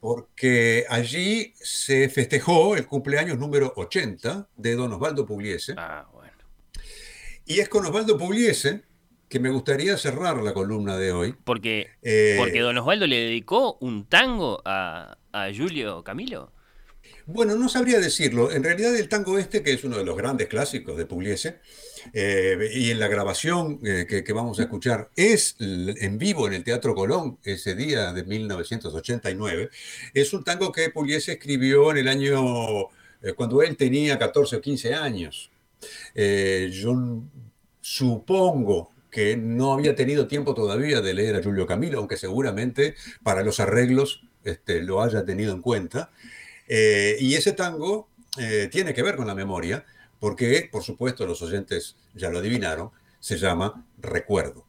Porque 0.00 0.84
allí 0.88 1.52
se 1.56 2.08
festejó 2.08 2.76
el 2.76 2.86
cumpleaños 2.86 3.38
número 3.38 3.72
80 3.76 4.48
de 4.56 4.74
don 4.74 4.92
Osvaldo 4.92 5.26
Pugliese. 5.26 5.74
Ah, 5.76 6.06
y 7.44 7.60
es 7.60 7.68
con 7.68 7.86
Osvaldo 7.86 8.18
Pugliese 8.18 8.82
que 9.28 9.40
me 9.40 9.50
gustaría 9.50 9.96
cerrar 9.96 10.42
la 10.42 10.52
columna 10.52 10.96
de 10.96 11.12
hoy. 11.12 11.34
Porque, 11.44 11.90
eh, 12.02 12.34
porque 12.38 12.60
don 12.60 12.76
Osvaldo 12.78 13.06
le 13.06 13.16
dedicó 13.16 13.78
un 13.80 14.06
tango 14.06 14.60
a, 14.64 15.16
Julio 15.56 16.02
Camilo. 16.02 16.52
Bueno, 17.26 17.56
no 17.56 17.68
sabría 17.68 18.00
decirlo. 18.00 18.50
En 18.50 18.64
realidad 18.64 18.96
el 18.96 19.08
tango 19.08 19.38
este, 19.38 19.62
que 19.62 19.72
es 19.72 19.84
uno 19.84 19.98
de 19.98 20.04
los 20.04 20.16
grandes 20.16 20.48
clásicos 20.48 20.96
de 20.96 21.06
Pugliese, 21.06 21.60
eh, 22.12 22.70
y 22.74 22.90
en 22.90 22.98
la 22.98 23.08
grabación 23.08 23.80
eh, 23.84 24.06
que, 24.06 24.32
vamos 24.32 24.58
a 24.58 24.62
escuchar 24.62 25.10
es 25.16 25.56
en 25.58 26.18
vivo 26.18 26.46
en 26.46 26.54
el 26.54 26.64
Teatro 26.64 26.94
Colón 26.94 27.38
ese 27.44 27.74
día 27.74 28.12
de 28.12 28.24
1989, 28.24 29.70
es 30.14 30.32
un 30.32 30.44
tango 30.44 30.72
que 30.72 30.90
Pugliese 30.90 31.32
escribió 31.32 31.90
en 31.90 31.98
el 31.98 32.08
año, 32.08 32.88
cuando 33.36 33.62
él 33.62 33.76
tenía 33.76 34.18
14 34.18 34.56
o 34.56 34.60
15 34.60 34.94
años. 34.94 35.50
Eh, 36.14 36.70
yo 36.72 37.22
supongo 37.80 38.92
que 39.10 39.36
no 39.36 39.72
había 39.72 39.94
tenido 39.94 40.26
tiempo 40.26 40.54
todavía 40.54 41.00
de 41.00 41.14
leer 41.14 41.36
a 41.36 41.42
Julio 41.42 41.66
Camilo, 41.66 41.98
aunque 41.98 42.16
seguramente 42.16 42.94
para 43.22 43.42
los 43.42 43.60
arreglos 43.60 44.22
este, 44.44 44.82
lo 44.82 45.02
haya 45.02 45.24
tenido 45.24 45.52
en 45.54 45.62
cuenta. 45.62 46.10
Eh, 46.68 47.16
y 47.20 47.34
ese 47.34 47.52
tango 47.52 48.08
eh, 48.38 48.68
tiene 48.70 48.92
que 48.92 49.02
ver 49.02 49.16
con 49.16 49.26
la 49.26 49.34
memoria, 49.34 49.84
porque, 50.18 50.68
por 50.70 50.82
supuesto, 50.82 51.26
los 51.26 51.42
oyentes 51.42 51.96
ya 52.14 52.30
lo 52.30 52.38
adivinaron, 52.38 52.90
se 53.20 53.38
llama 53.38 53.86
Recuerdo. 53.98 54.64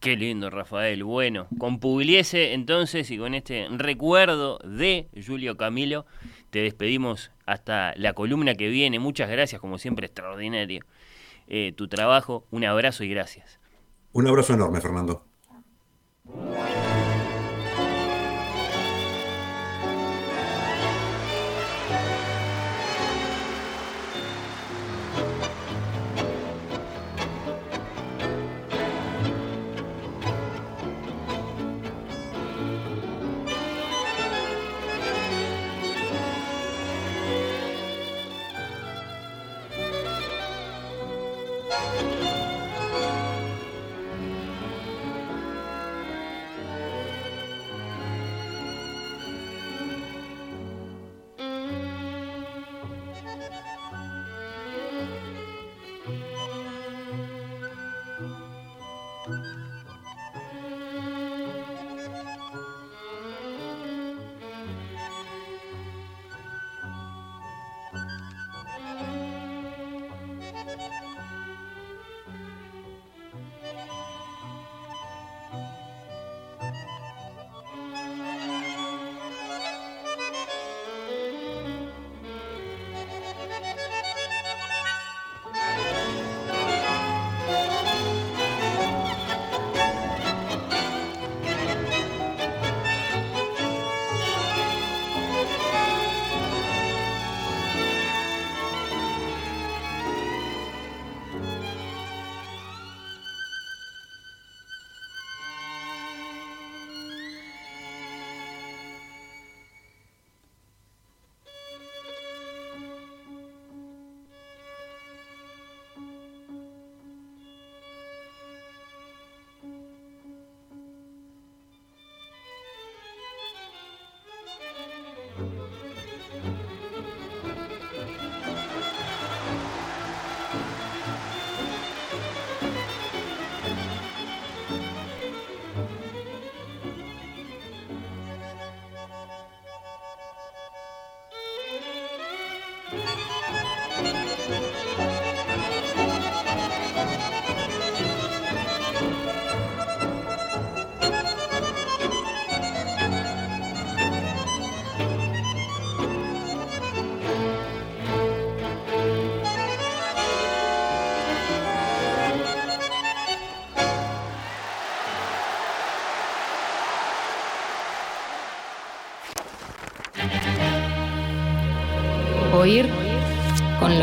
Qué 0.00 0.16
lindo, 0.16 0.50
Rafael. 0.50 1.02
Bueno, 1.02 1.46
con 1.58 1.80
Pugliese 1.80 2.52
entonces 2.52 3.10
y 3.10 3.16
con 3.16 3.34
este 3.34 3.66
recuerdo 3.70 4.58
de 4.58 5.08
Julio 5.26 5.56
Camilo, 5.56 6.04
te 6.50 6.58
despedimos 6.58 7.30
hasta 7.46 7.94
la 7.96 8.12
columna 8.12 8.54
que 8.54 8.68
viene. 8.68 8.98
Muchas 8.98 9.30
gracias, 9.30 9.62
como 9.62 9.78
siempre, 9.78 10.04
extraordinario 10.06 10.84
eh, 11.46 11.72
tu 11.74 11.88
trabajo. 11.88 12.46
Un 12.50 12.64
abrazo 12.64 13.02
y 13.02 13.08
gracias. 13.08 13.58
Un 14.12 14.26
abrazo 14.26 14.52
enorme, 14.52 14.82
Fernando. 14.82 15.24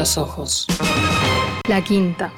Los 0.01 0.17
ojos. 0.17 0.65
La 1.67 1.79
quinta. 1.83 2.33